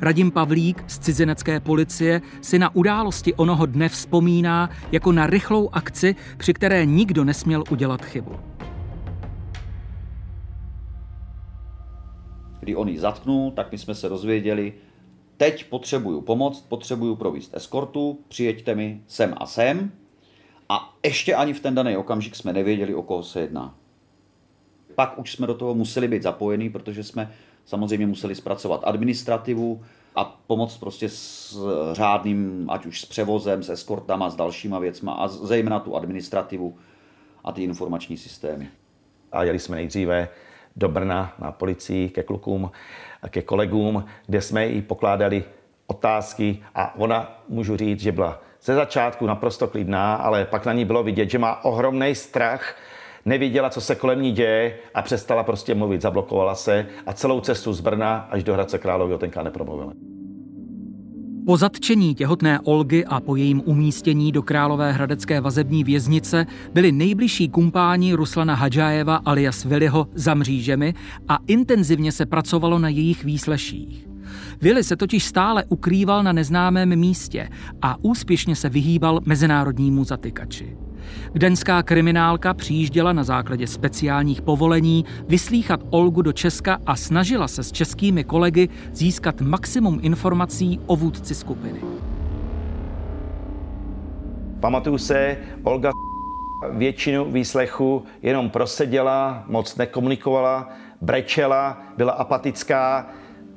Radim 0.00 0.30
Pavlík 0.30 0.84
z 0.86 0.98
cizinecké 0.98 1.60
policie 1.60 2.22
si 2.40 2.58
na 2.58 2.74
události 2.74 3.34
onoho 3.34 3.66
dne 3.66 3.88
vzpomíná 3.88 4.70
jako 4.92 5.12
na 5.12 5.26
rychlou 5.26 5.68
akci, 5.72 6.16
při 6.36 6.54
které 6.54 6.86
nikdo 6.86 7.24
nesměl 7.24 7.64
udělat 7.70 8.04
chybu. 8.04 8.32
Kdy 12.60 12.76
on 12.76 12.88
ji 12.88 12.98
zatknul, 12.98 13.50
tak 13.50 13.72
my 13.72 13.78
jsme 13.78 13.94
se 13.94 14.08
dozvěděli, 14.08 14.72
teď 15.36 15.64
potřebuju 15.64 16.20
pomoc, 16.20 16.60
potřebuju 16.60 17.16
provést 17.16 17.56
eskortu, 17.56 18.18
přijeďte 18.28 18.74
mi 18.74 19.00
sem 19.06 19.34
a 19.36 19.46
sem, 19.46 19.92
a 20.68 20.94
ještě 21.04 21.34
ani 21.34 21.52
v 21.52 21.60
ten 21.60 21.74
daný 21.74 21.96
okamžik 21.96 22.36
jsme 22.36 22.52
nevěděli, 22.52 22.94
o 22.94 23.02
koho 23.02 23.22
se 23.22 23.40
jedná. 23.40 23.74
Pak 24.94 25.18
už 25.18 25.32
jsme 25.32 25.46
do 25.46 25.54
toho 25.54 25.74
museli 25.74 26.08
být 26.08 26.22
zapojení, 26.22 26.70
protože 26.70 27.04
jsme 27.04 27.32
samozřejmě 27.64 28.06
museli 28.06 28.34
zpracovat 28.34 28.80
administrativu 28.84 29.84
a 30.16 30.24
pomoct 30.24 30.76
prostě 30.76 31.08
s 31.08 31.58
řádným, 31.92 32.66
ať 32.70 32.86
už 32.86 33.00
s 33.00 33.04
převozem, 33.04 33.62
s 33.62 33.68
eskortama, 33.68 34.30
s 34.30 34.36
dalšíma 34.36 34.78
věcma 34.78 35.12
a 35.12 35.28
zejména 35.28 35.80
tu 35.80 35.96
administrativu 35.96 36.76
a 37.44 37.52
ty 37.52 37.62
informační 37.62 38.16
systémy. 38.16 38.68
A 39.32 39.44
jeli 39.44 39.58
jsme 39.58 39.76
nejdříve 39.76 40.28
do 40.76 40.88
Brna 40.88 41.34
na 41.38 41.52
policii 41.52 42.08
ke 42.08 42.22
klukům 42.22 42.70
ke 43.28 43.42
kolegům, 43.42 44.04
kde 44.26 44.42
jsme 44.42 44.66
jí 44.66 44.82
pokládali 44.82 45.44
otázky 45.90 46.58
a 46.74 46.98
ona, 46.98 47.42
můžu 47.48 47.76
říct, 47.76 48.00
že 48.00 48.12
byla 48.12 48.40
ze 48.62 48.74
začátku 48.74 49.26
naprosto 49.26 49.68
klidná, 49.68 50.14
ale 50.14 50.44
pak 50.44 50.66
na 50.66 50.72
ní 50.72 50.84
bylo 50.84 51.02
vidět, 51.02 51.30
že 51.30 51.38
má 51.38 51.64
ohromný 51.64 52.14
strach, 52.14 52.76
neviděla, 53.24 53.70
co 53.70 53.80
se 53.80 53.94
kolem 53.94 54.22
ní 54.22 54.32
děje 54.32 54.74
a 54.94 55.02
přestala 55.02 55.42
prostě 55.42 55.74
mluvit, 55.74 56.02
zablokovala 56.02 56.54
se 56.54 56.86
a 57.06 57.12
celou 57.12 57.40
cestu 57.40 57.72
z 57.72 57.80
Brna 57.80 58.28
až 58.30 58.44
do 58.44 58.54
Hradce 58.54 58.78
Královy 58.78 59.18
tenka 59.18 59.42
nepromluvila. 59.42 59.92
Po 61.46 61.56
zatčení 61.56 62.14
těhotné 62.14 62.60
Olgy 62.60 63.04
a 63.04 63.20
po 63.20 63.36
jejím 63.36 63.62
umístění 63.64 64.32
do 64.32 64.42
Králové 64.42 64.92
hradecké 64.92 65.40
vazební 65.40 65.84
věznice 65.84 66.46
byli 66.72 66.92
nejbližší 66.92 67.48
kumpáni 67.48 68.14
Ruslana 68.14 68.54
Hadžájeva 68.54 69.16
alias 69.16 69.64
Viliho 69.64 70.06
za 70.14 70.34
mřížemi 70.34 70.94
a 71.28 71.38
intenzivně 71.46 72.12
se 72.12 72.26
pracovalo 72.26 72.78
na 72.78 72.88
jejich 72.88 73.24
výsleších. 73.24 74.08
Vili 74.62 74.84
se 74.84 74.96
totiž 74.96 75.24
stále 75.24 75.64
ukrýval 75.68 76.22
na 76.22 76.32
neznámém 76.32 76.96
místě 76.96 77.48
a 77.82 77.96
úspěšně 78.02 78.56
se 78.56 78.68
vyhýbal 78.68 79.20
mezinárodnímu 79.24 80.04
zatykači. 80.04 80.76
Gdaňská 81.32 81.82
kriminálka 81.82 82.54
přijížděla 82.54 83.12
na 83.12 83.24
základě 83.24 83.66
speciálních 83.66 84.42
povolení 84.42 85.04
vyslíchat 85.28 85.80
Olgu 85.90 86.22
do 86.22 86.32
Česka 86.32 86.78
a 86.86 86.96
snažila 86.96 87.48
se 87.48 87.62
s 87.62 87.72
českými 87.72 88.24
kolegy 88.24 88.68
získat 88.92 89.40
maximum 89.40 89.98
informací 90.02 90.80
o 90.86 90.96
vůdci 90.96 91.34
skupiny. 91.34 91.80
Pamatuju 94.60 94.98
se, 94.98 95.36
Olga 95.62 95.90
většinu 96.72 97.32
výslechu 97.32 98.02
jenom 98.22 98.50
proseděla, 98.50 99.44
moc 99.46 99.76
nekomunikovala, 99.76 100.68
brečela, 101.00 101.82
byla 101.96 102.12
apatická, 102.12 103.06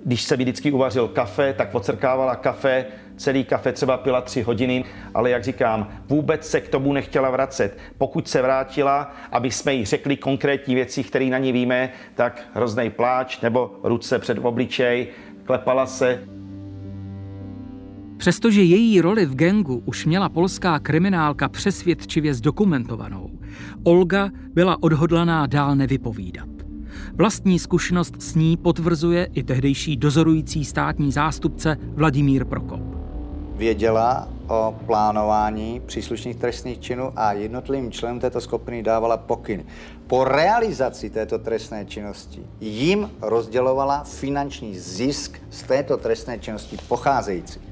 když 0.06 0.24
se 0.24 0.38
vždycky 0.38 0.72
uvařil 0.72 1.08
kafe, 1.08 1.54
tak 1.58 1.76
ocrkávala 1.76 2.36
kafe, 2.36 2.86
celý 3.18 3.44
kafe 3.44 3.72
třeba 3.72 3.98
pila 3.98 4.22
tři 4.22 4.42
hodiny, 4.42 4.86
ale 5.14 5.30
jak 5.30 5.44
říkám, 5.44 5.88
vůbec 6.10 6.48
se 6.48 6.62
k 6.62 6.70
tomu 6.70 6.94
nechtěla 6.94 7.30
vracet. 7.30 7.78
Pokud 7.98 8.28
se 8.28 8.42
vrátila, 8.42 9.16
aby 9.32 9.52
jsme 9.52 9.74
jí 9.74 9.86
řekli 9.86 10.18
konkrétní 10.18 10.76
věci, 10.76 11.04
které 11.04 11.26
na 11.26 11.38
ní 11.38 11.52
víme, 11.52 11.90
tak 12.16 12.50
hrozný 12.54 12.90
pláč 12.90 13.42
nebo 13.42 13.72
ruce 13.84 14.20
před 14.20 14.38
obličej, 14.42 15.08
klepala 15.44 15.86
se. 15.86 16.20
Přestože 18.18 18.62
její 18.62 19.02
roli 19.02 19.26
v 19.26 19.36
gengu 19.36 19.84
už 19.86 20.06
měla 20.06 20.30
polská 20.30 20.80
kriminálka 20.80 21.50
přesvědčivě 21.50 22.34
zdokumentovanou, 22.34 23.30
Olga 23.84 24.30
byla 24.54 24.84
odhodlaná 24.84 25.48
dál 25.48 25.76
nevypovídat. 25.76 26.51
Vlastní 27.22 27.60
zkušenost 27.60 28.22
s 28.22 28.36
ní 28.36 28.58
potvrzuje 28.58 29.28
i 29.34 29.44
tehdejší 29.44 29.98
dozorující 29.98 30.66
státní 30.66 31.12
zástupce 31.12 31.78
Vladimír 31.82 32.46
Prokop. 32.46 32.80
Věděla 33.56 34.28
o 34.48 34.76
plánování 34.86 35.82
příslušných 35.86 36.36
trestných 36.36 36.80
činů 36.80 37.14
a 37.16 37.34
jednotlivým 37.34 37.92
členům 37.92 38.20
této 38.20 38.42
skupiny 38.42 38.84
dávala 38.84 39.18
pokyn. 39.18 39.64
Po 40.08 40.24
realizaci 40.24 41.10
této 41.10 41.40
trestné 41.40 41.86
činnosti 41.86 42.42
jim 42.62 43.10
rozdělovala 43.22 44.04
finanční 44.04 44.80
zisk 44.80 45.42
z 45.50 45.64
této 45.64 45.98
trestné 45.98 46.40
činnosti 46.40 46.78
pocházející. 46.88 47.71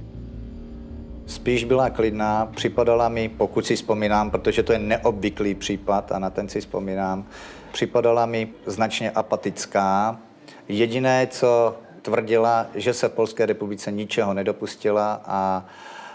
Spíš 1.39 1.63
byla 1.63 1.89
klidná, 1.89 2.45
připadala 2.45 3.09
mi, 3.09 3.29
pokud 3.29 3.65
si 3.65 3.75
vzpomínám, 3.75 4.31
protože 4.31 4.63
to 4.63 4.73
je 4.73 4.79
neobvyklý 4.79 5.55
případ 5.55 6.11
a 6.11 6.19
na 6.19 6.29
ten 6.29 6.49
si 6.49 6.61
vzpomínám, 6.61 7.25
připadala 7.71 8.25
mi 8.25 8.49
značně 8.65 9.11
apatická. 9.11 10.19
Jediné, 10.67 11.27
co 11.27 11.75
tvrdila, 12.01 12.65
že 12.75 12.93
se 12.93 13.09
Polské 13.09 13.45
republice 13.45 13.91
ničeho 13.91 14.33
nedopustila 14.33 15.21
a 15.25 15.65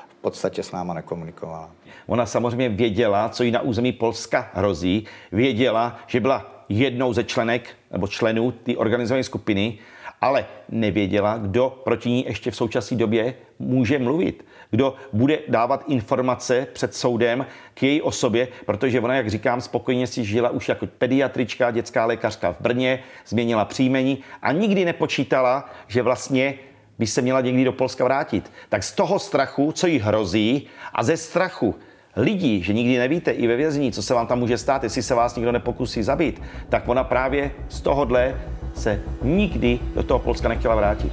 v 0.08 0.22
podstatě 0.22 0.62
s 0.62 0.72
náma 0.72 0.94
nekomunikovala. 0.94 1.70
Ona 2.06 2.26
samozřejmě 2.26 2.68
věděla, 2.68 3.28
co 3.28 3.42
jí 3.42 3.50
na 3.50 3.60
území 3.60 3.92
Polska 3.92 4.50
hrozí. 4.54 5.06
Věděla, 5.32 5.98
že 6.06 6.20
byla 6.20 6.64
jednou 6.68 7.12
ze 7.12 7.24
členek 7.24 7.68
nebo 7.90 8.08
členů 8.08 8.52
té 8.52 8.76
organizované 8.76 9.24
skupiny, 9.24 9.78
ale 10.24 10.46
nevěděla, 10.68 11.38
kdo 11.38 11.80
proti 11.84 12.10
ní 12.10 12.24
ještě 12.28 12.50
v 12.50 12.56
současné 12.56 12.96
době 12.96 13.34
může 13.58 13.98
mluvit 13.98 14.44
kdo 14.70 14.94
bude 15.12 15.38
dávat 15.48 15.84
informace 15.88 16.66
před 16.72 16.94
soudem 16.94 17.46
k 17.74 17.82
její 17.82 18.02
osobě, 18.02 18.48
protože 18.66 19.00
ona, 19.00 19.14
jak 19.14 19.30
říkám, 19.30 19.60
spokojně 19.60 20.06
si 20.06 20.24
žila 20.24 20.50
už 20.50 20.68
jako 20.68 20.86
pediatrička, 20.86 21.70
dětská 21.70 22.06
lékařka 22.06 22.52
v 22.52 22.60
Brně, 22.60 22.98
změnila 23.26 23.64
příjmení 23.64 24.18
a 24.42 24.52
nikdy 24.52 24.84
nepočítala, 24.84 25.70
že 25.86 26.02
vlastně 26.02 26.54
by 26.98 27.06
se 27.06 27.22
měla 27.22 27.40
někdy 27.40 27.64
do 27.64 27.72
Polska 27.72 28.04
vrátit. 28.04 28.52
Tak 28.68 28.82
z 28.82 28.92
toho 28.92 29.18
strachu, 29.18 29.72
co 29.72 29.86
jí 29.86 29.98
hrozí 29.98 30.66
a 30.92 31.02
ze 31.02 31.16
strachu 31.16 31.74
lidí, 32.16 32.62
že 32.62 32.72
nikdy 32.72 32.98
nevíte 32.98 33.30
i 33.30 33.46
ve 33.46 33.56
vězení, 33.56 33.92
co 33.92 34.02
se 34.02 34.14
vám 34.14 34.26
tam 34.26 34.38
může 34.38 34.58
stát, 34.58 34.84
jestli 34.84 35.02
se 35.02 35.14
vás 35.14 35.36
nikdo 35.36 35.52
nepokusí 35.52 36.02
zabít, 36.02 36.42
tak 36.68 36.88
ona 36.88 37.04
právě 37.04 37.50
z 37.68 37.80
tohohle 37.80 38.40
se 38.74 39.00
nikdy 39.22 39.78
do 39.94 40.02
toho 40.02 40.18
Polska 40.18 40.48
nechtěla 40.48 40.74
vrátit. 40.74 41.12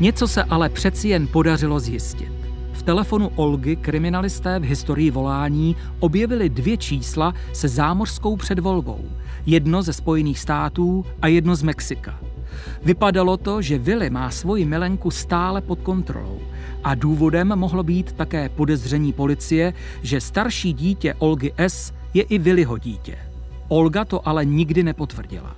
Něco 0.00 0.28
se 0.28 0.44
ale 0.44 0.68
přeci 0.68 1.08
jen 1.08 1.26
podařilo 1.26 1.80
zjistit. 1.80 2.32
V 2.72 2.82
telefonu 2.82 3.30
Olgy 3.36 3.76
kriminalisté 3.76 4.58
v 4.58 4.62
historii 4.62 5.10
volání 5.10 5.76
objevili 6.00 6.48
dvě 6.48 6.76
čísla 6.76 7.34
se 7.52 7.68
zámořskou 7.68 8.36
předvolbou. 8.36 9.04
Jedno 9.46 9.82
ze 9.82 9.92
Spojených 9.92 10.38
států 10.38 11.04
a 11.22 11.26
jedno 11.26 11.56
z 11.56 11.62
Mexika. 11.62 12.18
Vypadalo 12.84 13.36
to, 13.36 13.62
že 13.62 13.78
Willy 13.78 14.10
má 14.10 14.30
svoji 14.30 14.64
milenku 14.64 15.10
stále 15.10 15.60
pod 15.60 15.80
kontrolou 15.80 16.40
a 16.84 16.94
důvodem 16.94 17.48
mohlo 17.56 17.82
být 17.82 18.12
také 18.12 18.48
podezření 18.48 19.12
policie, 19.12 19.74
že 20.02 20.20
starší 20.20 20.72
dítě 20.72 21.14
Olgy 21.18 21.52
S. 21.56 21.92
je 22.14 22.22
i 22.22 22.38
Willyho 22.38 22.78
dítě. 22.78 23.31
Olga 23.72 24.04
to 24.04 24.28
ale 24.28 24.44
nikdy 24.44 24.82
nepotvrdila. 24.82 25.56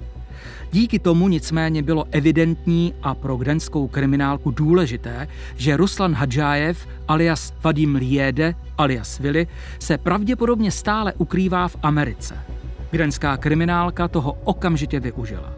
Díky 0.73 0.99
tomu 0.99 1.29
nicméně 1.29 1.83
bylo 1.83 2.05
evidentní 2.11 2.95
a 3.03 3.15
pro 3.15 3.37
gdaňskou 3.37 3.89
kriminálku 3.89 4.51
důležité, 4.51 5.29
že 5.57 5.77
Ruslan 5.77 6.15
Hadžájev 6.15 6.89
alias 7.09 7.53
Vadim 7.63 7.95
Liede 7.95 8.55
alias 8.79 9.19
Vili 9.19 9.47
se 9.79 9.99
pravděpodobně 9.99 10.71
stále 10.71 11.13
ukrývá 11.13 11.69
v 11.69 11.77
Americe. 11.83 12.39
Gdaňská 12.91 13.37
kriminálka 13.37 14.09
toho 14.09 14.37
okamžitě 14.45 15.01
využila. 15.01 15.53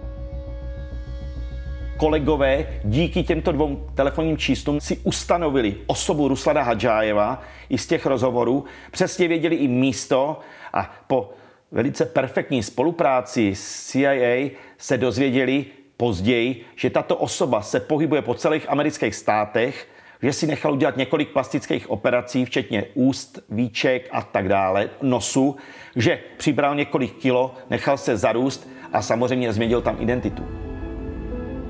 Kolegové 1.96 2.66
díky 2.84 3.22
těmto 3.22 3.52
dvou 3.52 3.88
telefonním 3.94 4.36
číslům 4.36 4.80
si 4.80 4.96
ustanovili 5.04 5.74
osobu 5.86 6.28
Ruslana 6.28 6.62
Hadžájeva 6.62 7.42
i 7.68 7.78
z 7.78 7.86
těch 7.86 8.06
rozhovorů, 8.06 8.64
přesně 8.90 9.28
věděli 9.28 9.56
i 9.56 9.68
místo 9.68 10.40
a 10.72 10.94
po 11.06 11.30
velice 11.72 12.06
perfektní 12.06 12.62
spolupráci 12.62 13.54
s 13.54 13.86
CIA 13.86 14.50
se 14.78 14.98
dozvěděli 14.98 15.64
později, 15.96 16.64
že 16.76 16.90
tato 16.90 17.16
osoba 17.16 17.62
se 17.62 17.80
pohybuje 17.80 18.22
po 18.22 18.34
celých 18.34 18.70
amerických 18.70 19.14
státech, 19.14 19.88
že 20.22 20.32
si 20.32 20.46
nechal 20.46 20.72
udělat 20.72 20.96
několik 20.96 21.28
plastických 21.28 21.90
operací, 21.90 22.44
včetně 22.44 22.84
úst, 22.94 23.38
víček 23.50 24.08
a 24.12 24.22
tak 24.22 24.48
dále, 24.48 24.90
nosu, 25.02 25.56
že 25.96 26.18
přibral 26.36 26.74
několik 26.74 27.12
kilo, 27.12 27.54
nechal 27.70 27.98
se 27.98 28.16
zarůst 28.16 28.68
a 28.92 29.02
samozřejmě 29.02 29.52
změnil 29.52 29.82
tam 29.82 29.96
identitu. 30.00 30.42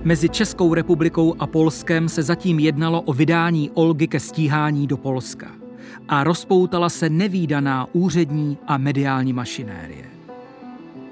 Mezi 0.04 0.28
Českou 0.28 0.74
republikou 0.74 1.34
a 1.38 1.46
Polskem 1.46 2.08
se 2.08 2.22
zatím 2.22 2.58
jednalo 2.58 3.02
o 3.02 3.12
vydání 3.12 3.70
Olgy 3.74 4.06
ke 4.06 4.20
stíhání 4.20 4.86
do 4.86 4.96
Polska 4.96 5.65
a 6.08 6.24
rozpoutala 6.24 6.88
se 6.88 7.10
nevýdaná 7.10 7.88
úřední 7.92 8.58
a 8.66 8.78
mediální 8.78 9.32
mašinérie. 9.32 10.04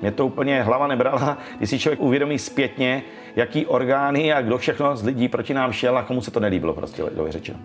Mě 0.00 0.10
to 0.10 0.26
úplně 0.26 0.62
hlava 0.62 0.86
nebrala, 0.86 1.38
když 1.58 1.70
si 1.70 1.78
člověk 1.78 2.00
uvědomí 2.00 2.38
zpětně, 2.38 3.02
jaký 3.36 3.66
orgány 3.66 4.32
a 4.32 4.42
kdo 4.42 4.58
všechno 4.58 4.96
z 4.96 5.02
lidí 5.02 5.28
proti 5.28 5.54
nám 5.54 5.72
šel 5.72 5.98
a 5.98 6.02
komu 6.02 6.20
se 6.20 6.30
to 6.30 6.40
nelíbilo, 6.40 6.74
prostě 6.74 7.04
lidově 7.04 7.32
řečeno. 7.32 7.58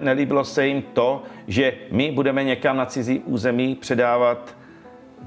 Nelíbilo 0.00 0.44
se 0.44 0.66
jim 0.66 0.82
to, 0.82 1.22
že 1.46 1.74
my 1.90 2.12
budeme 2.12 2.44
někam 2.44 2.76
na 2.76 2.86
cizí 2.86 3.20
území 3.20 3.74
předávat 3.74 4.56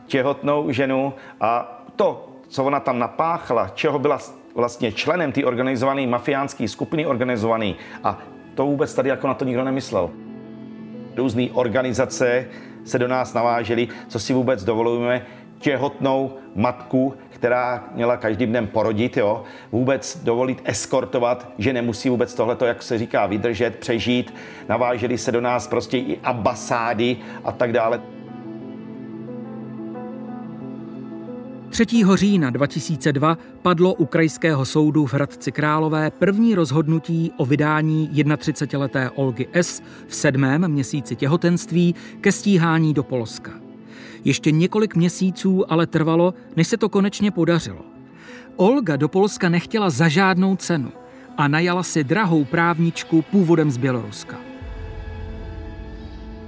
těhotnou 0.05 0.71
ženu 0.71 1.13
a 1.41 1.81
to, 1.95 2.29
co 2.47 2.63
ona 2.63 2.79
tam 2.79 2.99
napáchla, 2.99 3.71
čeho 3.75 3.99
byla 3.99 4.19
vlastně 4.55 4.91
členem 4.91 5.31
té 5.31 5.45
organizované 5.45 6.07
mafiánské 6.07 6.67
skupiny 6.67 7.05
organizované 7.05 7.73
a 8.03 8.19
to 8.55 8.65
vůbec 8.65 8.93
tady 8.93 9.09
jako 9.09 9.27
na 9.27 9.33
to 9.33 9.45
nikdo 9.45 9.63
nemyslel 9.63 10.09
různé 11.17 11.47
organizace 11.53 12.45
se 12.85 12.99
do 12.99 13.07
nás 13.07 13.33
navážely, 13.33 13.87
co 14.07 14.19
si 14.19 14.33
vůbec 14.33 14.63
dovolujeme, 14.63 15.25
těhotnou 15.59 16.33
matku, 16.55 17.13
která 17.29 17.83
měla 17.93 18.17
každým 18.17 18.49
dnem 18.49 18.67
porodit, 18.67 19.17
jo, 19.17 19.43
vůbec 19.71 20.23
dovolit 20.23 20.61
eskortovat, 20.65 21.51
že 21.57 21.73
nemusí 21.73 22.09
vůbec 22.09 22.33
tohleto, 22.33 22.65
jak 22.65 22.83
se 22.83 22.97
říká, 22.97 23.25
vydržet, 23.25 23.75
přežít. 23.75 24.33
Navážely 24.69 25.17
se 25.17 25.31
do 25.31 25.41
nás 25.41 25.67
prostě 25.67 25.97
i 25.97 26.19
ambasády 26.23 27.17
a 27.43 27.51
tak 27.51 27.71
dále. 27.71 28.01
3. 31.75 31.85
října 32.13 32.49
2002 32.49 33.37
padlo 33.61 33.93
u 33.93 34.05
krajského 34.05 34.65
soudu 34.65 35.05
v 35.05 35.13
Hradci 35.13 35.51
Králové 35.51 36.11
první 36.11 36.55
rozhodnutí 36.55 37.31
o 37.37 37.45
vydání 37.45 38.09
31-leté 38.13 39.09
Olgy 39.09 39.47
S. 39.53 39.81
v 40.07 40.15
sedmém 40.15 40.67
měsíci 40.67 41.15
těhotenství 41.15 41.95
ke 42.21 42.31
stíhání 42.31 42.93
do 42.93 43.03
Polska. 43.03 43.51
Ještě 44.23 44.51
několik 44.51 44.95
měsíců 44.95 45.71
ale 45.71 45.87
trvalo, 45.87 46.33
než 46.55 46.67
se 46.67 46.77
to 46.77 46.89
konečně 46.89 47.31
podařilo. 47.31 47.81
Olga 48.55 48.95
do 48.95 49.07
Polska 49.07 49.49
nechtěla 49.49 49.89
za 49.89 50.07
žádnou 50.07 50.55
cenu 50.55 50.91
a 51.37 51.47
najala 51.47 51.83
si 51.83 52.03
drahou 52.03 52.45
právničku 52.45 53.21
původem 53.21 53.71
z 53.71 53.77
Běloruska 53.77 54.54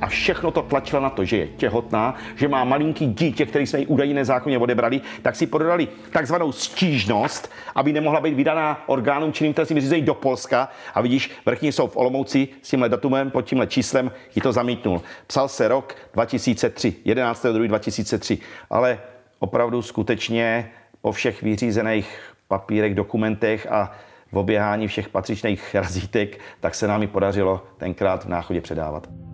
a 0.01 0.07
všechno 0.07 0.51
to 0.51 0.61
tlačilo 0.61 1.01
na 1.01 1.09
to, 1.09 1.25
že 1.25 1.37
je 1.37 1.47
těhotná, 1.47 2.15
že 2.35 2.47
má 2.47 2.63
malinký 2.63 3.05
dítě, 3.05 3.45
který 3.45 3.67
jsme 3.67 3.79
jí 3.79 3.85
údajně 3.85 4.13
nezákonně 4.13 4.57
odebrali, 4.57 5.01
tak 5.21 5.35
si 5.35 5.47
podali 5.47 5.87
takzvanou 6.11 6.51
stížnost, 6.51 7.51
aby 7.75 7.93
nemohla 7.93 8.21
být 8.21 8.33
vydaná 8.33 8.83
orgánům 8.85 9.33
činným 9.33 9.53
trestním 9.53 9.79
řízení 9.79 10.01
do 10.01 10.13
Polska. 10.13 10.69
A 10.93 11.01
vidíš, 11.01 11.31
vrchní 11.45 11.71
jsou 11.71 11.87
v 11.87 11.97
Olomouci 11.97 12.47
s 12.61 12.69
tímhle 12.69 12.89
datumem, 12.89 13.31
pod 13.31 13.41
tímhle 13.41 13.67
číslem, 13.67 14.11
ji 14.35 14.41
to 14.41 14.53
zamítnul. 14.53 15.01
Psal 15.27 15.47
se 15.47 15.67
rok 15.67 15.95
2003, 16.13 16.95
11.2.2003, 17.05 18.37
ale 18.69 18.99
opravdu 19.39 19.81
skutečně 19.81 20.71
po 21.01 21.11
všech 21.11 21.41
vyřízených 21.41 22.19
papírech, 22.47 22.95
dokumentech 22.95 23.67
a 23.71 23.91
v 24.31 24.37
oběhání 24.37 24.87
všech 24.87 25.09
patřičných 25.09 25.75
razítek, 25.75 26.39
tak 26.59 26.75
se 26.75 26.87
nám 26.87 27.01
ji 27.01 27.07
podařilo 27.07 27.63
tenkrát 27.77 28.25
v 28.25 28.29
náchodě 28.29 28.61
předávat. 28.61 29.26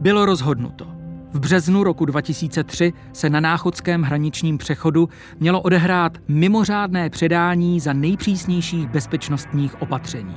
Bylo 0.00 0.26
rozhodnuto. 0.26 0.86
V 1.32 1.40
březnu 1.40 1.84
roku 1.84 2.04
2003 2.04 2.92
se 3.12 3.30
na 3.30 3.40
náchodském 3.40 4.02
hraničním 4.02 4.58
přechodu 4.58 5.08
mělo 5.40 5.60
odehrát 5.60 6.18
mimořádné 6.28 7.10
předání 7.10 7.80
za 7.80 7.92
nejpřísnějších 7.92 8.88
bezpečnostních 8.88 9.82
opatření. 9.82 10.36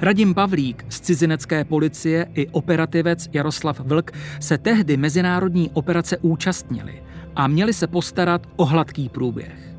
Radim 0.00 0.34
Pavlík 0.34 0.84
z 0.88 1.00
cizinecké 1.00 1.64
policie 1.64 2.26
i 2.34 2.46
operativec 2.48 3.28
Jaroslav 3.32 3.80
Vlk 3.80 4.10
se 4.40 4.58
tehdy 4.58 4.96
mezinárodní 4.96 5.70
operace 5.70 6.18
účastnili 6.18 7.02
a 7.36 7.46
měli 7.46 7.72
se 7.72 7.86
postarat 7.86 8.46
o 8.56 8.64
hladký 8.64 9.08
průběh. 9.08 9.76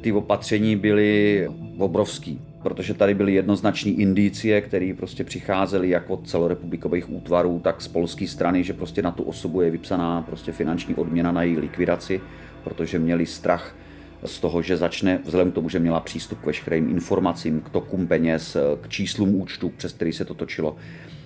Ty 0.00 0.12
opatření 0.12 0.76
byly 0.76 1.48
obrovský 1.78 2.40
protože 2.62 2.94
tady 2.94 3.14
byly 3.14 3.34
jednoznační 3.34 4.00
indicie, 4.00 4.60
které 4.60 4.92
prostě 4.96 5.24
přicházely 5.24 5.88
jak 5.88 6.10
od 6.10 6.28
celorepublikových 6.28 7.12
útvarů, 7.12 7.60
tak 7.64 7.82
z 7.82 7.88
polské 7.88 8.26
strany, 8.26 8.64
že 8.64 8.72
prostě 8.72 9.02
na 9.02 9.10
tu 9.10 9.22
osobu 9.22 9.60
je 9.60 9.70
vypsaná 9.70 10.22
prostě 10.22 10.52
finanční 10.52 10.94
odměna 10.94 11.32
na 11.32 11.42
její 11.42 11.58
likvidaci, 11.58 12.20
protože 12.64 12.98
měli 12.98 13.26
strach 13.26 13.76
z 14.24 14.40
toho, 14.40 14.62
že 14.62 14.76
začne, 14.76 15.20
vzhledem 15.24 15.50
k 15.50 15.54
tomu, 15.54 15.68
že 15.68 15.78
měla 15.78 16.00
přístup 16.00 16.40
k 16.40 16.46
veškerým 16.46 16.90
informacím, 16.90 17.60
k 17.60 17.68
tokům 17.70 18.06
peněz, 18.06 18.56
k 18.80 18.88
číslům 18.88 19.34
účtu, 19.34 19.68
přes 19.76 19.92
který 19.92 20.12
se 20.12 20.24
to 20.24 20.34
točilo, 20.34 20.76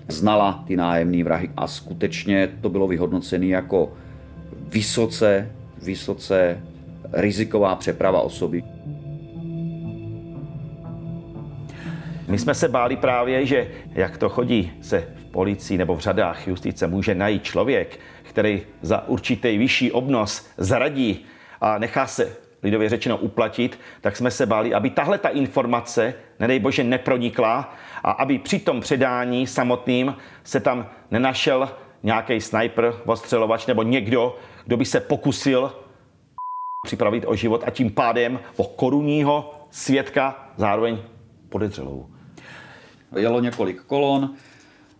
znala 0.09 0.64
ty 0.66 0.77
nájemní 0.77 1.23
vrahy 1.23 1.51
a 1.57 1.66
skutečně 1.66 2.49
to 2.61 2.68
bylo 2.68 2.87
vyhodnocené 2.88 3.47
jako 3.47 3.92
vysoce, 4.68 5.53
vysoce 5.83 6.61
riziková 7.12 7.75
přeprava 7.77 8.20
osoby. 8.20 8.64
My 12.28 12.38
jsme 12.38 12.54
se 12.54 12.68
báli 12.68 12.96
právě, 12.96 13.46
že 13.46 13.70
jak 13.92 14.18
to 14.18 14.28
chodí 14.28 14.72
se 14.80 15.08
v 15.16 15.24
policii 15.24 15.78
nebo 15.78 15.96
v 15.96 16.00
řadách 16.00 16.48
justice 16.48 16.87
může 16.87 17.14
najít 17.14 17.44
člověk, 17.44 18.00
který 18.22 18.62
za 18.82 19.08
určitý 19.08 19.58
vyšší 19.58 19.92
obnos 19.92 20.50
zradí 20.56 21.26
a 21.60 21.78
nechá 21.78 22.06
se 22.06 22.37
lidově 22.62 22.88
řečeno 22.88 23.16
uplatit, 23.16 23.80
tak 24.00 24.16
jsme 24.16 24.30
se 24.30 24.46
báli, 24.46 24.74
aby 24.74 24.90
tahle 24.90 25.18
ta 25.18 25.28
informace, 25.28 26.14
nedej 26.40 26.58
bože, 26.58 26.84
nepronikla 26.84 27.74
a 28.04 28.10
aby 28.10 28.38
při 28.38 28.58
tom 28.58 28.80
předání 28.80 29.46
samotným 29.46 30.16
se 30.44 30.60
tam 30.60 30.87
nenašel 31.10 31.68
nějaký 32.02 32.40
sniper, 32.40 32.94
ostřelovač 33.06 33.66
nebo 33.66 33.82
někdo, 33.82 34.37
kdo 34.64 34.76
by 34.76 34.84
se 34.84 35.00
pokusil 35.00 35.72
připravit 36.84 37.24
o 37.26 37.37
život 37.37 37.62
a 37.66 37.70
tím 37.70 37.90
pádem 37.90 38.40
o 38.56 38.64
korunního 38.64 39.66
svědka 39.70 40.48
zároveň 40.56 40.98
podezřelou 41.48 42.13
jelo 43.16 43.40
několik 43.40 43.81
kolon, 43.81 44.31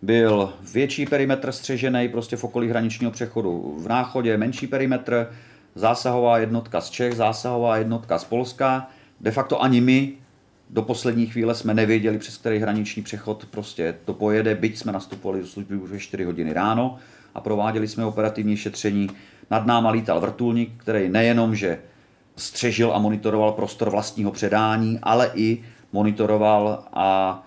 byl 0.01 0.53
větší 0.73 1.05
perimetr 1.05 1.51
střežený 1.51 2.09
prostě 2.09 2.35
v 2.35 2.43
okolí 2.43 2.69
hraničního 2.69 3.11
přechodu. 3.11 3.75
V 3.79 3.87
náchodě 3.87 4.37
menší 4.37 4.67
perimetr, 4.67 5.29
zásahová 5.75 6.37
jednotka 6.37 6.81
z 6.81 6.89
Čech, 6.89 7.13
zásahová 7.13 7.77
jednotka 7.77 8.19
z 8.19 8.23
Polska. 8.23 8.89
De 9.21 9.31
facto 9.31 9.61
ani 9.61 9.81
my 9.81 10.13
do 10.69 10.81
poslední 10.81 11.25
chvíle 11.25 11.55
jsme 11.55 11.73
nevěděli, 11.73 12.17
přes 12.17 12.37
který 12.37 12.59
hraniční 12.59 13.03
přechod 13.03 13.47
prostě 13.51 13.95
to 14.05 14.13
pojede, 14.13 14.55
byť 14.55 14.77
jsme 14.77 14.91
nastupovali 14.91 15.41
do 15.41 15.47
služby 15.47 15.75
už 15.75 15.91
ve 15.91 15.99
4 15.99 16.23
hodiny 16.23 16.53
ráno 16.53 16.97
a 17.35 17.41
prováděli 17.41 17.87
jsme 17.87 18.05
operativní 18.05 18.57
šetření. 18.57 19.09
Nad 19.51 19.65
náma 19.65 19.89
lítal 19.89 20.21
vrtulník, 20.21 20.71
který 20.77 21.09
nejenom, 21.09 21.55
že 21.55 21.79
střežil 22.35 22.93
a 22.95 22.99
monitoroval 22.99 23.51
prostor 23.51 23.89
vlastního 23.89 24.31
předání, 24.31 24.99
ale 25.03 25.31
i 25.33 25.63
monitoroval 25.91 26.83
a 26.93 27.43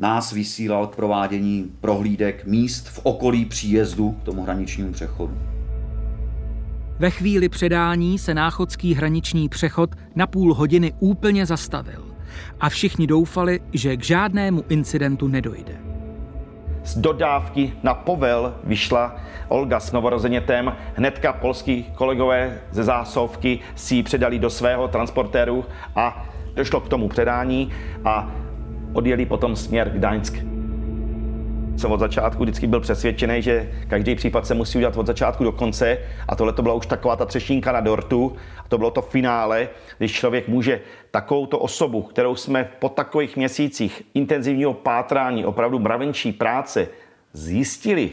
nás 0.00 0.32
vysílal 0.32 0.86
k 0.86 0.96
provádění 0.96 1.70
prohlídek 1.80 2.44
míst 2.44 2.88
v 2.88 3.00
okolí 3.02 3.44
příjezdu 3.44 4.12
k 4.12 4.22
tomu 4.22 4.42
hraničnímu 4.42 4.92
přechodu. 4.92 5.38
Ve 6.98 7.10
chvíli 7.10 7.48
předání 7.48 8.18
se 8.18 8.34
náchodský 8.34 8.94
hraniční 8.94 9.48
přechod 9.48 9.90
na 10.14 10.26
půl 10.26 10.54
hodiny 10.54 10.92
úplně 10.98 11.46
zastavil 11.46 12.04
a 12.60 12.68
všichni 12.68 13.06
doufali, 13.06 13.60
že 13.72 13.96
k 13.96 14.04
žádnému 14.04 14.64
incidentu 14.68 15.28
nedojde. 15.28 15.76
Z 16.84 16.96
dodávky 16.96 17.72
na 17.82 17.94
povel 17.94 18.54
vyšla 18.64 19.16
Olga 19.48 19.80
s 19.80 19.92
novorozenětem. 19.92 20.76
Hnedka 20.96 21.32
polský 21.32 21.84
kolegové 21.94 22.60
ze 22.70 22.84
zásovky 22.84 23.58
si 23.74 23.94
ji 23.94 24.02
předali 24.02 24.38
do 24.38 24.50
svého 24.50 24.88
transportéru 24.88 25.64
a 25.96 26.26
došlo 26.54 26.80
k 26.80 26.88
tomu 26.88 27.08
předání 27.08 27.70
a 28.04 28.32
odjeli 28.92 29.26
potom 29.26 29.56
směr 29.56 29.90
Gdaňsk. 29.90 30.34
Jsem 31.76 31.92
od 31.92 32.00
začátku 32.00 32.42
vždycky 32.42 32.66
byl 32.66 32.80
přesvědčený, 32.80 33.42
že 33.42 33.72
každý 33.88 34.14
případ 34.14 34.46
se 34.46 34.54
musí 34.54 34.78
udělat 34.78 34.96
od 34.96 35.06
začátku 35.06 35.44
do 35.44 35.52
konce 35.52 35.98
a 36.28 36.36
tohle 36.36 36.52
to 36.52 36.62
byla 36.62 36.74
už 36.74 36.86
taková 36.86 37.16
ta 37.16 37.24
třešínka 37.24 37.72
na 37.72 37.80
dortu 37.80 38.36
a 38.64 38.68
to 38.68 38.78
bylo 38.78 38.90
to 38.90 39.02
finále, 39.02 39.68
když 39.98 40.12
člověk 40.12 40.48
může 40.48 40.80
takovouto 41.10 41.58
osobu, 41.58 42.02
kterou 42.02 42.36
jsme 42.36 42.68
po 42.78 42.88
takových 42.88 43.36
měsících 43.36 44.02
intenzivního 44.14 44.74
pátrání, 44.74 45.44
opravdu 45.44 45.78
mravenčí 45.78 46.32
práce 46.32 46.88
zjistili, 47.32 48.10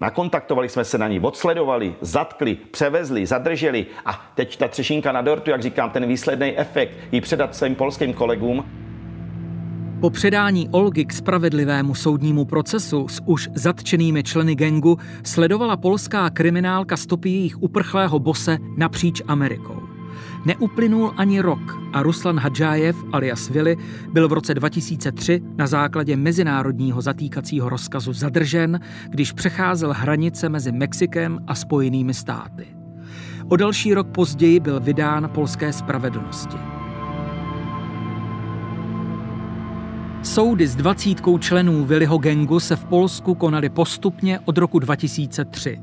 Nakontaktovali 0.00 0.68
jsme 0.68 0.84
se 0.84 0.98
na 0.98 1.08
ní, 1.08 1.20
odsledovali, 1.20 1.94
zatkli, 2.00 2.54
převezli, 2.54 3.26
zadrželi 3.26 3.86
a 4.04 4.30
teď 4.34 4.56
ta 4.56 4.68
třešínka 4.68 5.12
na 5.12 5.22
dortu, 5.22 5.50
jak 5.50 5.62
říkám, 5.62 5.90
ten 5.90 6.06
výsledný 6.06 6.58
efekt, 6.58 6.92
ji 7.12 7.20
předat 7.20 7.56
svým 7.56 7.74
polským 7.74 8.12
kolegům. 8.12 8.87
Po 10.00 10.10
předání 10.10 10.68
Olgy 10.68 11.04
k 11.04 11.12
spravedlivému 11.12 11.94
soudnímu 11.94 12.44
procesu 12.44 13.08
s 13.08 13.22
už 13.26 13.48
zatčenými 13.54 14.22
členy 14.22 14.54
gengu 14.54 14.98
sledovala 15.24 15.76
polská 15.76 16.30
kriminálka 16.30 16.96
stopy 16.96 17.28
jejich 17.30 17.62
uprchlého 17.62 18.18
bose 18.18 18.58
napříč 18.76 19.22
Amerikou. 19.26 19.82
Neuplynul 20.46 21.14
ani 21.16 21.40
rok 21.40 21.78
a 21.92 22.02
Ruslan 22.02 22.38
Hadžájev 22.38 22.96
alias 23.12 23.48
Vili 23.48 23.76
byl 24.12 24.28
v 24.28 24.32
roce 24.32 24.54
2003 24.54 25.42
na 25.56 25.66
základě 25.66 26.16
mezinárodního 26.16 27.02
zatýkacího 27.02 27.68
rozkazu 27.68 28.12
zadržen, 28.12 28.80
když 29.08 29.32
přecházel 29.32 29.92
hranice 29.92 30.48
mezi 30.48 30.72
Mexikem 30.72 31.38
a 31.46 31.54
Spojenými 31.54 32.14
státy. 32.14 32.66
O 33.48 33.56
další 33.56 33.94
rok 33.94 34.08
později 34.08 34.60
byl 34.60 34.80
vydán 34.80 35.30
polské 35.34 35.72
spravedlnosti. 35.72 36.77
Soudy 40.22 40.66
s 40.66 40.76
dvacítkou 40.76 41.38
členů 41.38 41.84
Viliho 41.84 42.18
gengu 42.18 42.60
se 42.60 42.76
v 42.76 42.84
Polsku 42.84 43.34
konaly 43.34 43.68
postupně 43.68 44.40
od 44.44 44.58
roku 44.58 44.78
2003. 44.78 45.80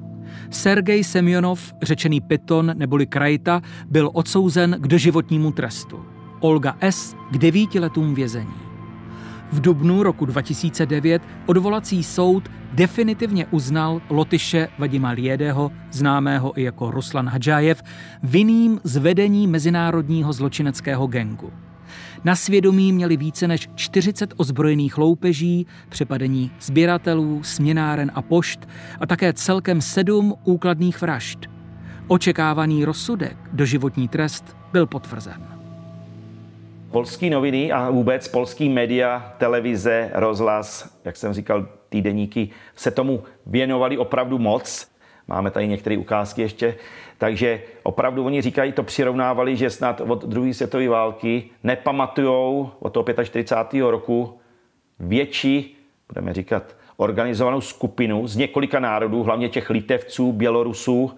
Sergej 0.49 1.03
Semjonov, 1.03 1.73
řečený 1.81 2.21
Pyton 2.21 2.71
neboli 2.75 3.07
Krajta, 3.07 3.61
byl 3.89 4.09
odsouzen 4.13 4.77
k 4.79 4.87
doživotnímu 4.87 5.51
trestu. 5.51 6.05
Olga 6.39 6.77
S. 6.81 7.15
k 7.31 7.37
devíti 7.37 7.79
letům 7.79 8.15
vězení. 8.15 8.53
V 9.51 9.61
dubnu 9.61 10.03
roku 10.03 10.25
2009 10.25 11.21
odvolací 11.45 12.03
soud 12.03 12.51
definitivně 12.73 13.45
uznal 13.45 14.01
Lotyše 14.09 14.67
Vadima 14.79 15.09
Liedeho, 15.09 15.71
známého 15.91 16.59
i 16.59 16.63
jako 16.63 16.91
Ruslan 16.91 17.29
Hadžájev, 17.29 17.83
vinným 18.23 18.79
z 18.83 18.97
vedení 18.97 19.47
mezinárodního 19.47 20.33
zločineckého 20.33 21.07
gengu. 21.07 21.51
Na 22.25 22.35
svědomí 22.35 22.93
měli 22.93 23.17
více 23.17 23.47
než 23.47 23.69
40 23.75 24.33
ozbrojených 24.37 24.97
loupeží, 24.97 25.67
přepadení 25.89 26.51
sběratelů, 26.59 27.43
směnáren 27.43 28.11
a 28.15 28.21
pošt 28.21 28.67
a 28.99 29.05
také 29.05 29.33
celkem 29.33 29.81
sedm 29.81 30.33
úkladných 30.43 31.01
vražd. 31.01 31.39
Očekávaný 32.07 32.85
rozsudek, 32.85 33.37
doživotní 33.53 34.07
trest, 34.07 34.57
byl 34.71 34.85
potvrzen. 34.85 35.47
Polský 36.91 37.29
noviny 37.29 37.71
a 37.71 37.89
vůbec 37.89 38.27
polský 38.27 38.69
média, 38.69 39.35
televize, 39.37 40.11
rozhlas, 40.13 40.97
jak 41.05 41.15
jsem 41.17 41.33
říkal, 41.33 41.67
týdeníky 41.89 42.49
se 42.75 42.91
tomu 42.91 43.23
věnovali 43.45 43.97
opravdu 43.97 44.39
moc. 44.39 44.94
Máme 45.27 45.51
tady 45.51 45.67
některé 45.67 45.97
ukázky 45.97 46.41
ještě. 46.41 46.75
Takže 47.17 47.61
opravdu 47.83 48.25
oni 48.25 48.41
říkají, 48.41 48.71
to 48.71 48.83
přirovnávali, 48.83 49.55
že 49.55 49.69
snad 49.69 50.01
od 50.01 50.25
druhé 50.25 50.53
světové 50.53 50.89
války 50.89 51.43
nepamatujou 51.63 52.71
od 52.79 52.89
toho 52.89 53.05
45. 53.23 53.81
roku 53.81 54.39
větší, 54.99 55.77
budeme 56.07 56.33
říkat, 56.33 56.75
organizovanou 56.97 57.61
skupinu 57.61 58.27
z 58.27 58.35
několika 58.35 58.79
národů, 58.79 59.23
hlavně 59.23 59.49
těch 59.49 59.69
litevců, 59.69 60.31
bělorusů, 60.31 61.11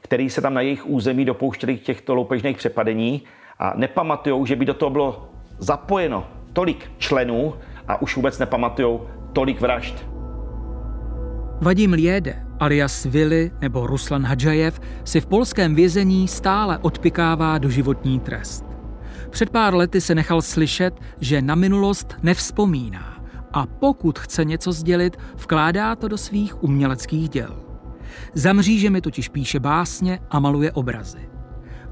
který 0.00 0.30
se 0.30 0.40
tam 0.40 0.54
na 0.54 0.60
jejich 0.60 0.86
území 0.86 1.24
dopouštěli 1.24 1.76
těchto 1.76 2.14
loupežných 2.14 2.56
přepadení 2.56 3.22
a 3.58 3.72
nepamatujou, 3.76 4.46
že 4.46 4.56
by 4.56 4.64
do 4.64 4.74
toho 4.74 4.90
bylo 4.90 5.28
zapojeno 5.58 6.26
tolik 6.52 6.90
členů 6.98 7.54
a 7.88 8.02
už 8.02 8.16
vůbec 8.16 8.38
nepamatujou 8.38 9.08
tolik 9.32 9.60
vražd. 9.60 10.13
Vadim 11.60 11.92
Liede, 11.92 12.46
alias 12.60 13.04
Vili 13.04 13.50
nebo 13.60 13.86
Ruslan 13.86 14.24
Hadžajev, 14.24 14.80
si 15.04 15.20
v 15.20 15.26
polském 15.26 15.74
vězení 15.74 16.28
stále 16.28 16.78
odpikává 16.78 17.58
doživotní 17.58 18.20
trest. 18.20 18.64
Před 19.30 19.50
pár 19.50 19.74
lety 19.74 20.00
se 20.00 20.14
nechal 20.14 20.42
slyšet, 20.42 21.00
že 21.20 21.42
na 21.42 21.54
minulost 21.54 22.14
nevzpomíná 22.22 23.24
a 23.52 23.66
pokud 23.66 24.18
chce 24.18 24.44
něco 24.44 24.72
sdělit, 24.72 25.16
vkládá 25.36 25.96
to 25.96 26.08
do 26.08 26.18
svých 26.18 26.62
uměleckých 26.62 27.28
děl. 27.28 27.64
Za 28.34 28.52
mřížemi 28.52 29.00
totiž 29.00 29.28
píše 29.28 29.60
básně 29.60 30.18
a 30.30 30.40
maluje 30.40 30.72
obrazy. 30.72 31.28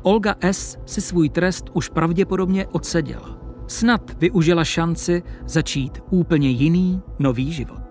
Olga 0.03 0.35
S. 0.41 0.79
si 0.87 1.01
svůj 1.01 1.29
trest 1.29 1.65
už 1.73 1.89
pravděpodobně 1.89 2.67
odseděla. 2.67 3.39
Snad 3.67 4.17
využila 4.19 4.65
šanci 4.65 5.23
začít 5.47 6.01
úplně 6.11 6.49
jiný, 6.49 7.03
nový 7.19 7.53
život. 7.53 7.82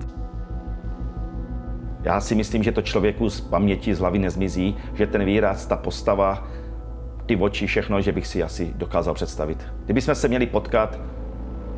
Já 2.03 2.21
si 2.21 2.35
myslím, 2.35 2.63
že 2.63 2.71
to 2.71 2.81
člověku 2.81 3.29
z 3.29 3.41
paměti 3.41 3.95
z 3.95 3.99
hlavy 3.99 4.19
nezmizí, 4.19 4.77
že 4.93 5.07
ten 5.07 5.25
výraz, 5.25 5.65
ta 5.65 5.77
postava, 5.77 6.47
ty 7.25 7.35
oči, 7.35 7.67
všechno, 7.67 8.01
že 8.01 8.11
bych 8.11 8.27
si 8.27 8.43
asi 8.43 8.73
dokázal 8.75 9.13
představit. 9.13 9.67
Kdybychom 9.85 10.15
se 10.15 10.27
měli 10.27 10.45
potkat, 10.45 10.99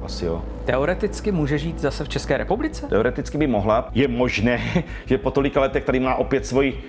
asi 0.03 0.25
jo. 0.25 0.41
Teoreticky 0.65 1.31
může 1.31 1.57
žít 1.57 1.79
zase 1.79 2.03
v 2.03 2.09
České 2.09 2.37
republice? 2.37 2.87
Teoreticky 2.87 3.37
by 3.37 3.47
mohla. 3.47 3.89
Je 3.93 4.07
možné, 4.07 4.59
že 5.05 5.17
po 5.17 5.31
tolika 5.31 5.61
letech 5.61 5.83
tady 5.83 5.99
má 5.99 6.15
opět 6.15 6.45
svoji 6.45 6.83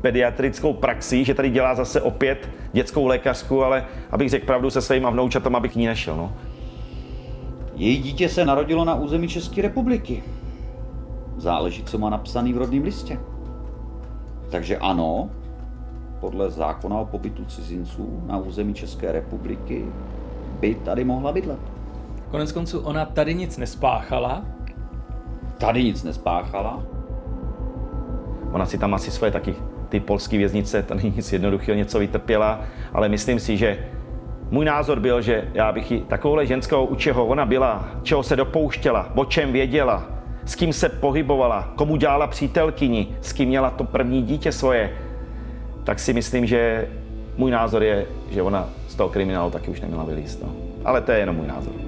pediatrickou 0.00 0.72
praxi, 0.72 1.24
že 1.24 1.34
tady 1.34 1.50
dělá 1.50 1.74
zase 1.74 2.00
opět 2.00 2.48
dětskou 2.72 3.06
lékařku, 3.06 3.64
ale 3.64 3.84
abych 4.10 4.30
řekl 4.30 4.46
pravdu 4.46 4.70
se 4.70 4.82
svýma 4.82 5.10
vnoučatama, 5.10 5.58
abych 5.58 5.72
k 5.72 5.76
ní 5.76 5.86
nešel. 5.86 6.16
No. 6.16 6.32
Její 7.74 7.98
dítě 7.98 8.28
se 8.28 8.44
narodilo 8.44 8.84
na 8.84 8.94
území 8.94 9.28
České 9.28 9.62
republiky. 9.62 10.22
Záleží, 11.36 11.84
co 11.84 11.98
má 11.98 12.10
napsaný 12.10 12.52
v 12.52 12.58
rodném 12.58 12.82
listě. 12.82 13.20
Takže 14.50 14.78
ano, 14.78 15.30
podle 16.20 16.50
zákona 16.50 16.98
o 16.98 17.06
pobytu 17.06 17.44
cizinců 17.44 18.22
na 18.26 18.38
území 18.38 18.74
České 18.74 19.12
republiky 19.12 19.84
by 20.60 20.74
tady 20.74 21.04
mohla 21.04 21.32
bydlet. 21.32 21.60
Konec 22.30 22.52
konců 22.52 22.80
ona 22.80 23.04
tady 23.04 23.34
nic 23.34 23.56
nespáchala. 23.56 24.44
Tady 25.58 25.84
nic 25.84 26.04
nespáchala. 26.04 26.82
Ona 28.52 28.66
si 28.66 28.78
tam 28.78 28.94
asi 28.94 29.10
svoje 29.10 29.32
taky 29.32 29.54
ty 29.88 30.00
polské 30.00 30.38
věznice, 30.38 30.82
to 30.82 30.94
není 30.94 31.12
nic 31.16 31.32
jednoduchého, 31.32 31.76
něco 31.76 31.98
vytrpěla, 31.98 32.60
ale 32.92 33.08
myslím 33.08 33.40
si, 33.40 33.56
že 33.56 33.78
můj 34.50 34.64
názor 34.64 35.00
byl, 35.00 35.22
že 35.22 35.50
já 35.54 35.72
bych 35.72 35.90
ji 35.90 36.00
takovouhle 36.00 36.46
ženskou, 36.46 36.84
u 36.86 36.94
čeho 36.94 37.26
ona 37.26 37.46
byla, 37.46 37.88
čeho 38.02 38.22
se 38.22 38.36
dopouštěla, 38.36 39.12
o 39.14 39.24
čem 39.24 39.52
věděla, 39.52 40.13
s 40.46 40.54
kým 40.54 40.72
se 40.72 40.88
pohybovala, 40.88 41.72
komu 41.76 41.96
dělala 41.96 42.26
přítelkyni, 42.26 43.16
s 43.20 43.32
kým 43.32 43.48
měla 43.48 43.70
to 43.70 43.84
první 43.84 44.22
dítě 44.22 44.52
svoje, 44.52 44.92
tak 45.84 45.98
si 45.98 46.12
myslím, 46.12 46.46
že 46.46 46.88
můj 47.36 47.50
názor 47.50 47.82
je, 47.82 48.06
že 48.30 48.42
ona 48.42 48.68
z 48.88 48.94
toho 48.94 49.08
kriminálu 49.08 49.50
taky 49.50 49.70
už 49.70 49.80
neměla 49.80 50.04
vylíst. 50.04 50.42
No. 50.42 50.52
Ale 50.84 51.00
to 51.00 51.12
je 51.12 51.18
jenom 51.18 51.36
můj 51.36 51.46
názor. 51.46 51.83